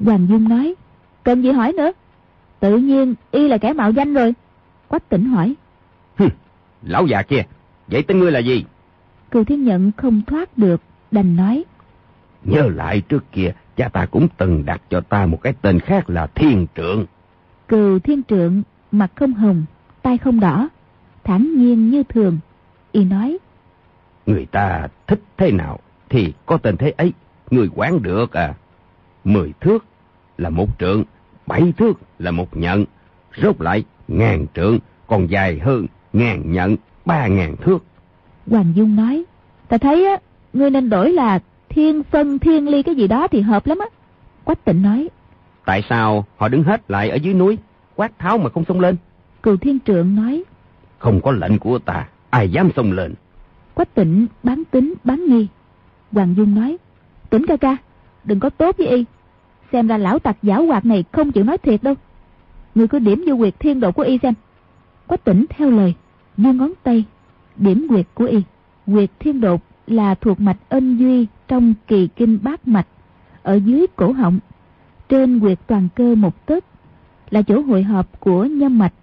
[0.00, 0.74] Hoàng Dung nói.
[1.22, 1.92] Cần gì hỏi nữa?
[2.64, 4.34] Tự nhiên y là kẻ mạo danh rồi.
[4.88, 5.54] Quách tỉnh hỏi.
[6.16, 6.28] Hừ,
[6.82, 7.42] lão già kia,
[7.86, 8.64] vậy tên ngươi là gì?
[9.30, 11.64] Cừu thiên nhận không thoát được, đành nói.
[12.44, 16.10] Nhớ lại trước kia, cha ta cũng từng đặt cho ta một cái tên khác
[16.10, 17.06] là Thiên Trượng.
[17.68, 18.62] Cừu thiên trượng,
[18.92, 19.64] mặt không hồng,
[20.02, 20.68] tay không đỏ,
[21.24, 22.38] thản nhiên như thường.
[22.92, 23.38] Y nói.
[24.26, 27.12] Người ta thích thế nào thì có tên thế ấy,
[27.50, 28.54] người quán được à.
[29.24, 29.84] Mười thước
[30.38, 31.04] là một trượng,
[31.46, 32.84] bảy thước là một nhận,
[33.42, 37.78] rốt lại ngàn trượng, còn dài hơn ngàn nhận, ba ngàn thước.
[38.46, 39.24] Hoàng Dung nói,
[39.68, 40.16] ta thấy á,
[40.52, 41.38] ngươi nên đổi là
[41.68, 43.86] thiên phân thiên ly cái gì đó thì hợp lắm á.
[44.44, 45.08] Quách tịnh nói,
[45.64, 47.58] Tại sao họ đứng hết lại ở dưới núi,
[47.96, 48.96] quát tháo mà không xông lên?
[49.42, 50.44] Cừu thiên trượng nói,
[50.98, 53.14] Không có lệnh của ta, ai dám xông lên.
[53.74, 55.48] Quách tịnh bán tính bán nghi.
[56.12, 56.76] Hoàng Dung nói,
[57.30, 57.76] tỉnh ca ca,
[58.24, 59.04] đừng có tốt với y.
[59.74, 61.94] Xem ra lão tặc giả hoạt này không chịu nói thiệt đâu.
[62.74, 64.34] Người cứ điểm vô quyệt thiên độ của y xem.
[65.06, 65.94] Quách tỉnh theo lời,
[66.36, 67.04] đưa ngón tay,
[67.56, 68.42] điểm quyệt của y.
[68.86, 72.86] Quyệt thiên đột là thuộc mạch ân duy trong kỳ kinh bát mạch,
[73.42, 74.38] ở dưới cổ họng,
[75.08, 76.64] trên quyệt toàn cơ một tấc,
[77.30, 78.94] là chỗ hội họp của nhâm mạch.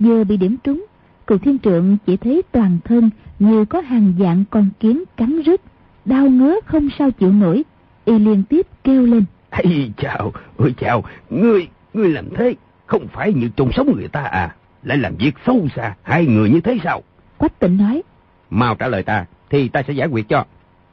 [0.00, 0.84] Vừa bị điểm trúng,
[1.26, 5.60] cựu thiên trượng chỉ thấy toàn thân như có hàng dạng con kiến cắn rứt,
[6.04, 7.64] đau ngứa không sao chịu nổi,
[8.04, 9.24] y liên tiếp kêu lên.
[9.62, 12.54] Ây chào, ôi chào, ngươi, ngươi làm thế,
[12.86, 16.50] không phải như trùng sống người ta à, lại làm việc sâu xa, hai người
[16.50, 17.02] như thế sao?
[17.38, 18.02] Quách tịnh nói.
[18.50, 20.44] Mau trả lời ta, thì ta sẽ giải quyết cho.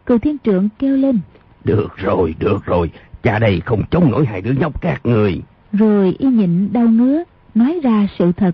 [0.05, 1.19] Cựu thiên trượng kêu lên.
[1.63, 2.91] Được rồi, được rồi,
[3.23, 5.41] cha đây không chống nổi hai đứa nhóc các người.
[5.73, 7.23] Rồi y nhịn đau ngứa,
[7.55, 8.51] nói ra sự thật.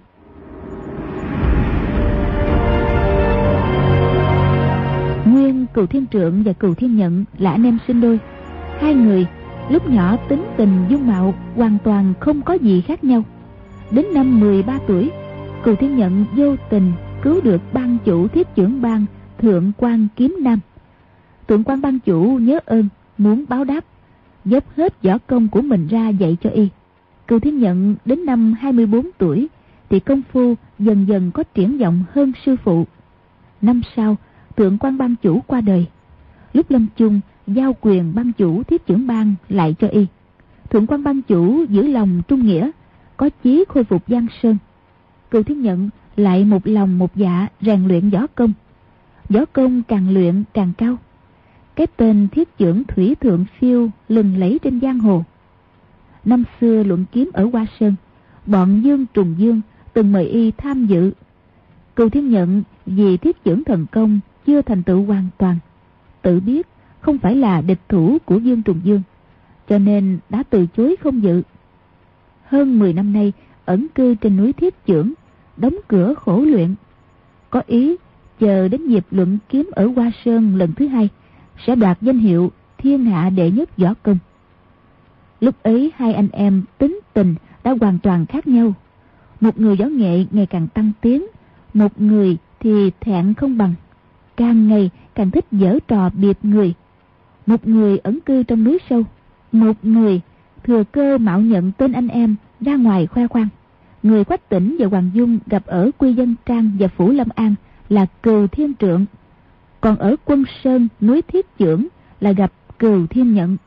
[5.25, 8.19] Nguyên, cựu thiên trượng và cựu thiên nhận là anh em sinh đôi.
[8.79, 9.25] Hai người
[9.69, 13.23] lúc nhỏ tính tình dung mạo hoàn toàn không có gì khác nhau.
[13.91, 15.11] Đến năm 13 tuổi,
[15.63, 19.05] Cầu thiên nhận vô tình cứu được ban chủ thiết trưởng ban
[19.37, 20.59] thượng quan kiếm nam.
[21.47, 22.87] Thượng quan ban chủ nhớ ơn,
[23.17, 23.85] muốn báo đáp,
[24.45, 26.69] dốc hết võ công của mình ra dạy cho y.
[27.25, 29.47] Cầu thiên nhận đến năm 24 tuổi
[29.89, 32.85] thì công phu dần dần có triển vọng hơn sư phụ.
[33.61, 34.15] Năm sau,
[34.55, 35.85] thượng quan ban chủ qua đời.
[36.53, 40.05] Lúc lâm chung, giao quyền ban chủ thiết trưởng ban lại cho y.
[40.69, 42.71] Thượng quan ban chủ giữ lòng trung nghĩa,
[43.17, 44.57] có chí khôi phục Giang Sơn.
[45.31, 48.53] Cựu Thiên Nhận lại một lòng một dạ rèn luyện võ công.
[49.29, 50.97] Võ công càng luyện càng cao.
[51.75, 55.23] Cái tên thiết trưởng Thủy Thượng Phiêu lừng lẫy trên giang hồ.
[56.25, 57.95] Năm xưa luận kiếm ở Hoa Sơn,
[58.45, 59.61] bọn Dương Trùng Dương
[59.93, 61.11] từng mời y tham dự.
[61.95, 65.57] Cựu Thiên Nhận vì thiết trưởng thần công chưa thành tựu hoàn toàn.
[66.21, 66.67] Tự biết
[67.07, 69.01] không phải là địch thủ của Dương Trùng Dương,
[69.69, 71.41] cho nên đã từ chối không dự.
[72.45, 73.33] Hơn 10 năm nay,
[73.65, 75.13] ẩn cư trên núi Thiết Chưởng,
[75.57, 76.75] đóng cửa khổ luyện.
[77.49, 77.95] Có ý
[78.39, 81.09] chờ đến dịp luận kiếm ở Hoa Sơn lần thứ hai,
[81.65, 84.17] sẽ đoạt danh hiệu thiên hạ đệ nhất võ công.
[85.39, 88.73] Lúc ấy hai anh em tính tình đã hoàn toàn khác nhau.
[89.41, 91.25] Một người võ nghệ ngày càng tăng tiến,
[91.73, 93.73] một người thì thẹn không bằng.
[94.37, 96.73] Càng ngày càng thích dở trò biệt người.
[97.47, 99.03] Một người ẩn cư trong núi sâu,
[99.51, 100.21] một người
[100.63, 103.47] thừa cơ mạo nhận tên anh em ra ngoài khoe khoang.
[104.03, 107.55] Người Quách Tỉnh và Hoàng Dung gặp ở Quy Dân Trang và Phủ Lâm An
[107.89, 109.05] là Cừu Thiên Trượng.
[109.81, 111.85] Còn ở Quân Sơn, núi Thiết dưỡng
[112.19, 113.57] là gặp Cừu Thiên Nhận.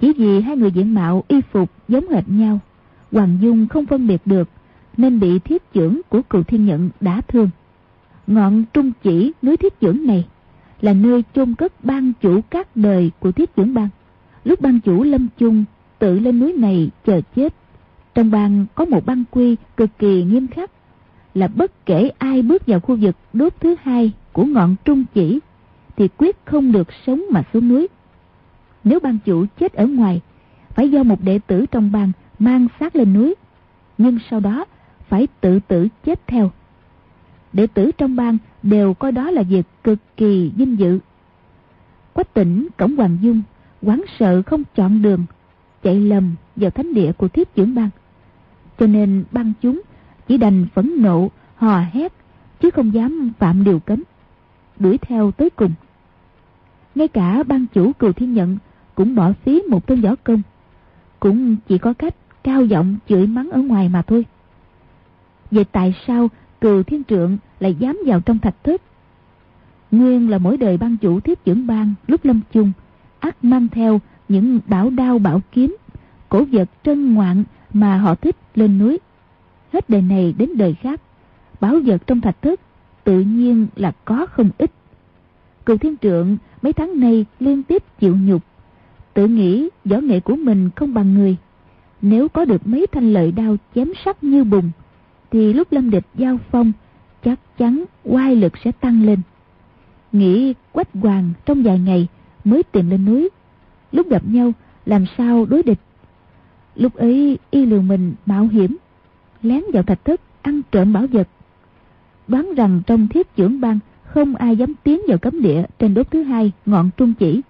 [0.00, 2.58] Chỉ vì hai người diện mạo y phục giống hệt nhau,
[3.12, 4.48] Hoàng Dung không phân biệt được
[4.96, 7.50] nên bị thiết dưỡng của Cừu Thiên Nhận đã thương.
[8.26, 10.24] Ngọn trung chỉ núi thiết dưỡng này
[10.80, 13.88] là nơi chôn cất ban chủ các đời của thiết dưỡng bang.
[14.44, 15.64] Lúc ban chủ lâm chung
[15.98, 17.54] tự lên núi này chờ chết.
[18.14, 20.70] Trong bang có một băng quy cực kỳ nghiêm khắc
[21.34, 25.40] là bất kể ai bước vào khu vực đốt thứ hai của ngọn trung chỉ
[25.96, 27.88] thì quyết không được sống mà xuống núi.
[28.84, 30.20] Nếu ban chủ chết ở ngoài,
[30.74, 33.34] phải do một đệ tử trong bang mang xác lên núi,
[33.98, 34.64] nhưng sau đó
[35.08, 36.50] phải tự tử chết theo.
[37.58, 40.98] Đệ tử trong bang đều coi đó là việc cực kỳ vinh dự.
[42.12, 43.42] Quách tỉnh cổng Hoàng Dung,
[43.82, 45.24] quán sợ không chọn đường,
[45.82, 47.90] chạy lầm vào thánh địa của thiết trưởng bang.
[48.78, 49.82] Cho nên bang chúng
[50.28, 52.12] chỉ đành phẫn nộ, hò hét,
[52.60, 54.02] chứ không dám phạm điều cấm.
[54.78, 55.72] Đuổi theo tới cùng.
[56.94, 58.58] Ngay cả ban chủ cừu thiên nhận
[58.94, 60.42] cũng bỏ phí một tên võ công.
[61.20, 64.26] Cũng chỉ có cách cao giọng chửi mắng ở ngoài mà thôi.
[65.50, 66.28] Vậy tại sao
[66.60, 68.82] cừu thiên trượng lại dám vào trong thạch thất?
[69.90, 72.72] Nguyên là mỗi đời ban chủ thiết trưởng bang lúc lâm chung,
[73.18, 75.76] ắt mang theo những bảo đao bảo kiếm,
[76.28, 78.98] cổ vật trân ngoạn mà họ thích lên núi.
[79.72, 81.00] Hết đời này đến đời khác,
[81.60, 82.60] bảo vật trong thạch thất
[83.04, 84.70] tự nhiên là có không ít.
[85.66, 88.42] Cựu thiên trượng mấy tháng nay liên tiếp chịu nhục,
[89.14, 91.36] tự nghĩ võ nghệ của mình không bằng người.
[92.02, 94.70] Nếu có được mấy thanh lợi đao chém sắc như bùng,
[95.30, 96.72] thì lúc lâm địch giao phong,
[97.24, 99.20] chắc chắn oai lực sẽ tăng lên.
[100.12, 102.08] Nghĩ quách hoàng trong vài ngày
[102.44, 103.28] mới tìm lên núi,
[103.92, 104.52] lúc gặp nhau
[104.86, 105.80] làm sao đối địch.
[106.74, 108.76] Lúc ấy y lường mình mạo hiểm,
[109.42, 111.28] lén vào thạch thất ăn trộm bảo vật.
[112.28, 116.10] Đoán rằng trong thiết trưởng bang không ai dám tiến vào cấm địa trên đốt
[116.10, 117.40] thứ hai ngọn trung chỉ.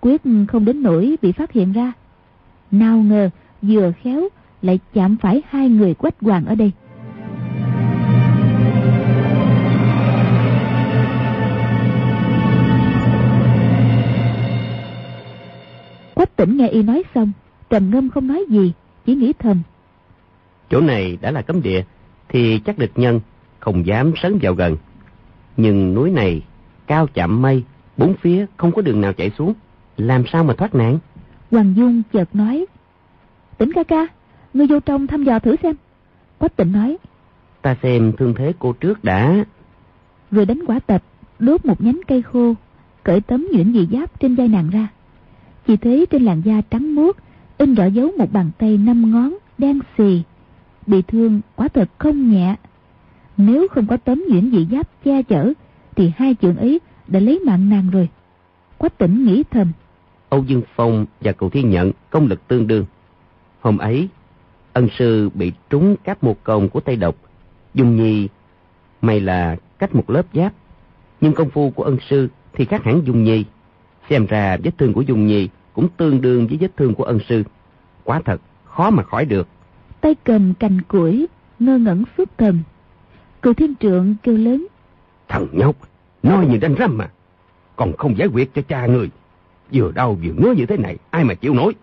[0.00, 1.92] Quyết không đến nỗi bị phát hiện ra.
[2.70, 3.30] Nào ngờ
[3.62, 4.28] vừa khéo
[4.62, 6.72] lại chạm phải hai người quách hoàng ở đây.
[16.40, 17.32] Tỉnh nghe y nói xong,
[17.70, 18.72] trầm ngâm không nói gì,
[19.06, 19.62] chỉ nghĩ thầm.
[20.70, 21.82] Chỗ này đã là cấm địa,
[22.28, 23.20] thì chắc địch nhân
[23.58, 24.76] không dám sấn vào gần.
[25.56, 26.42] Nhưng núi này
[26.86, 27.64] cao chạm mây,
[27.96, 29.54] bốn phía không có đường nào chạy xuống.
[29.96, 30.98] Làm sao mà thoát nạn?
[31.50, 32.66] Hoàng Dung chợt nói.
[33.58, 34.06] Tỉnh ca ca,
[34.54, 35.76] ngươi vô trong thăm dò thử xem.
[36.38, 36.96] Quách tỉnh nói.
[37.62, 39.44] Ta xem thương thế cô trước đã.
[40.30, 41.02] Rồi đánh quả tập,
[41.38, 42.54] đốt một nhánh cây khô,
[43.02, 44.88] cởi tấm nhuyễn dị giáp trên vai nàng ra.
[45.70, 47.16] Chỉ thấy trên làn da trắng muốt,
[47.58, 50.22] in rõ dấu một bàn tay năm ngón, đen xì.
[50.86, 52.56] Bị thương quá thật không nhẹ.
[53.36, 55.52] Nếu không có tấm nhuyễn dị giáp che chở,
[55.96, 58.08] thì hai chuyện ấy đã lấy mạng nàng rồi.
[58.78, 59.72] Quách tỉnh nghĩ thầm.
[60.28, 62.84] Âu Dương Phong và cậu Thiên Nhận công lực tương đương.
[63.60, 64.08] Hôm ấy,
[64.72, 67.16] ân sư bị trúng các một công của tay Độc.
[67.74, 68.28] Dung Nhi
[69.02, 70.52] may là cách một lớp giáp.
[71.20, 73.44] Nhưng công phu của ân sư thì khác hẳn Dung Nhi.
[74.08, 77.18] Xem ra vết thương của Dung Nhi cũng tương đương với vết thương của ân
[77.28, 77.42] sư.
[78.04, 79.48] Quá thật, khó mà khỏi được.
[80.00, 81.26] Tay cầm cành củi,
[81.58, 82.58] ngơ ngẩn suốt thần.
[83.42, 84.66] Cựu thiên trượng kêu lớn.
[85.28, 85.76] Thằng nhóc,
[86.22, 87.10] nói như đánh răm mà.
[87.76, 89.10] Còn không giải quyết cho cha người.
[89.72, 91.74] Vừa đau vừa ngứa như thế này, ai mà chịu nổi.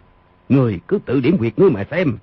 [0.49, 2.17] Người cứ tự điểm quyệt ngươi mà xem.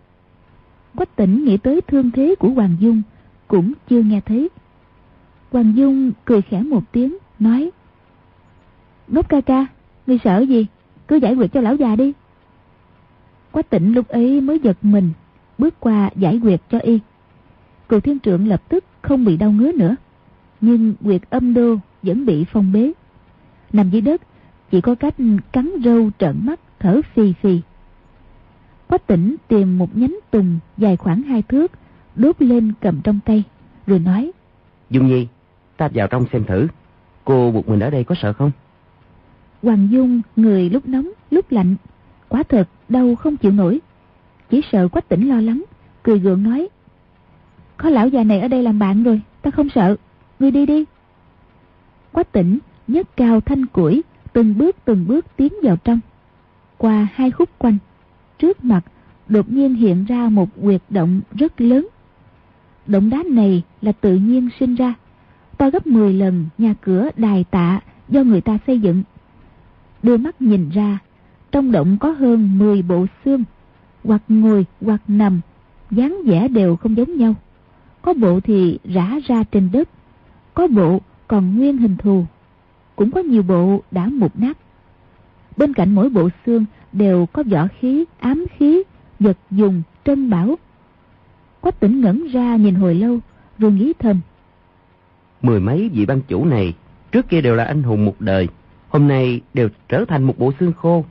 [0.96, 3.02] Quách tỉnh nghĩ tới thương thế của Hoàng Dung,
[3.48, 4.48] cũng chưa nghe thấy.
[5.52, 7.70] Hoàng Dung cười khẽ một tiếng, nói.
[9.08, 9.66] Ngốc ca ca,
[10.06, 10.66] ngươi sợ gì?
[11.08, 12.12] Cứ giải quyết cho lão già đi.
[13.52, 15.10] Quách tỉnh lúc ấy mới giật mình,
[15.58, 17.00] bước qua giải quyết cho y.
[17.88, 19.96] Cựu thiên trượng lập tức không bị đau ngứa nữa.
[20.60, 22.92] Nhưng quyệt âm đô vẫn bị phong bế.
[23.72, 24.22] Nằm dưới đất,
[24.70, 25.14] chỉ có cách
[25.52, 27.60] cắn râu trợn mắt thở phì phì.
[28.86, 31.72] Quách tỉnh tìm một nhánh tùng dài khoảng hai thước,
[32.16, 33.42] đốt lên cầm trong tay,
[33.86, 34.32] rồi nói.
[34.90, 35.26] Dung Nhi,
[35.76, 36.66] ta vào trong xem thử.
[37.24, 38.50] Cô buộc mình ở đây có sợ không?
[39.64, 41.76] Hoàng Dung người lúc nóng lúc lạnh,
[42.28, 43.80] quá thật đau không chịu nổi.
[44.50, 45.64] Chỉ sợ Quách tỉnh lo lắng,
[46.02, 46.68] cười gượng nói.
[47.76, 49.96] Có lão già này ở đây làm bạn rồi, ta không sợ,
[50.38, 50.84] ngươi đi đi.
[52.12, 54.02] Quách tỉnh nhấc cao thanh củi,
[54.32, 56.00] từng bước từng bước tiến vào trong.
[56.78, 57.78] Qua hai khúc quanh,
[58.38, 58.84] trước mặt
[59.28, 61.88] đột nhiên hiện ra một quyệt động rất lớn.
[62.86, 64.94] Động đá này là tự nhiên sinh ra,
[65.58, 69.02] to gấp 10 lần nhà cửa đài tạ do người ta xây dựng.
[70.04, 70.98] Đưa mắt nhìn ra,
[71.52, 73.44] trong động có hơn 10 bộ xương,
[74.04, 75.40] hoặc ngồi hoặc nằm,
[75.90, 77.34] dáng vẻ đều không giống nhau.
[78.02, 79.88] Có bộ thì rã ra trên đất,
[80.54, 82.24] có bộ còn nguyên hình thù,
[82.96, 84.58] cũng có nhiều bộ đã mục nát.
[85.56, 88.82] Bên cạnh mỗi bộ xương đều có vỏ khí, ám khí,
[89.20, 90.54] vật dùng, trân bảo.
[91.60, 93.18] Quách tỉnh ngẩn ra nhìn hồi lâu,
[93.58, 94.20] rồi nghĩ thầm.
[95.42, 96.74] Mười mấy vị ban chủ này,
[97.12, 98.48] trước kia đều là anh hùng một đời,
[98.94, 101.04] hôm nay đều trở thành một bộ xương khô.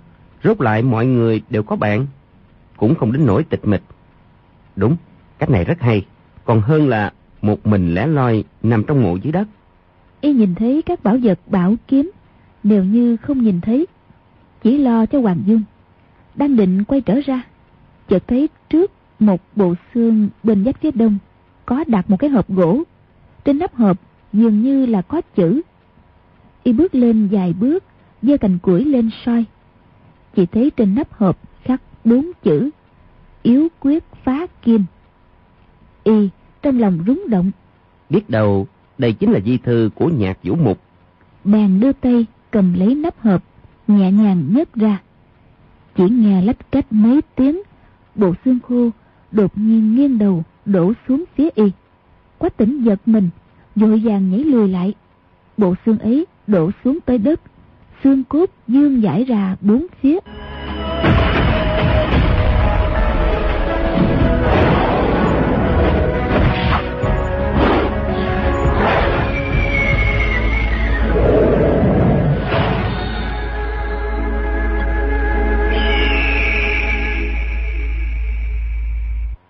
[0.44, 2.08] Rốt lại mọi người đều có bạn,
[2.78, 3.82] cũng không đến nỗi tịch mịch.
[4.76, 4.96] Đúng,
[5.40, 6.06] cách này rất hay,
[6.46, 7.12] còn hơn là
[7.42, 9.48] một mình lẻ loi nằm trong mộ dưới đất.
[10.22, 12.12] Y nhìn thấy các bảo vật bảo kiếm,
[12.64, 13.88] đều như không nhìn thấy,
[14.64, 15.64] chỉ lo cho Hoàng Dung.
[16.36, 17.42] Đang định quay trở ra,
[18.08, 21.18] chợt thấy trước một bộ xương bên vách phía đông
[21.66, 22.84] có đặt một cái hộp gỗ.
[23.46, 23.98] Trên nắp hộp
[24.34, 25.62] dường như là có chữ.
[26.64, 27.84] Y bước lên vài bước,
[28.22, 29.46] giơ cành củi lên soi.
[30.36, 32.70] Chỉ thấy trên nắp hộp khắc bốn chữ
[33.44, 34.84] yếu quyết phá kim.
[36.04, 36.30] Y
[36.62, 37.52] trong lòng rúng động.
[38.10, 40.80] Biết đâu đây chính là di thư của nhạc vũ mục.
[41.44, 43.44] Bèn đưa tay cầm lấy nắp hộp,
[43.88, 45.02] nhẹ nhàng nhấc ra.
[45.96, 47.62] Chỉ nghe lách cách mấy tiếng,
[48.16, 48.90] bộ xương khô
[49.32, 51.72] đột nhiên nghiêng đầu đổ xuống phía y.
[52.38, 53.30] Quách tỉnh giật mình,
[53.76, 54.94] vội vàng nhảy lùi lại.
[55.58, 57.42] Bộ xương ấy đổ xuống tới đất,
[58.04, 60.20] xương cốt dương giải ra bốn phía.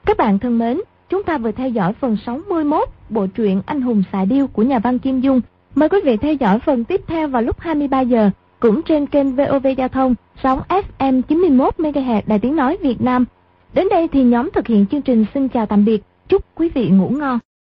[0.05, 4.03] Các bạn thân mến, chúng ta vừa theo dõi phần 61 bộ truyện Anh hùng
[4.11, 5.41] xạ điêu của nhà văn Kim Dung.
[5.75, 9.35] Mời quý vị theo dõi phần tiếp theo vào lúc 23 giờ, cũng trên kênh
[9.35, 13.25] VOV Giao thông, sóng FM 91 MHz Đài Tiếng nói Việt Nam.
[13.73, 16.03] Đến đây thì nhóm thực hiện chương trình xin chào tạm biệt.
[16.29, 17.39] Chúc quý vị ngủ ngon.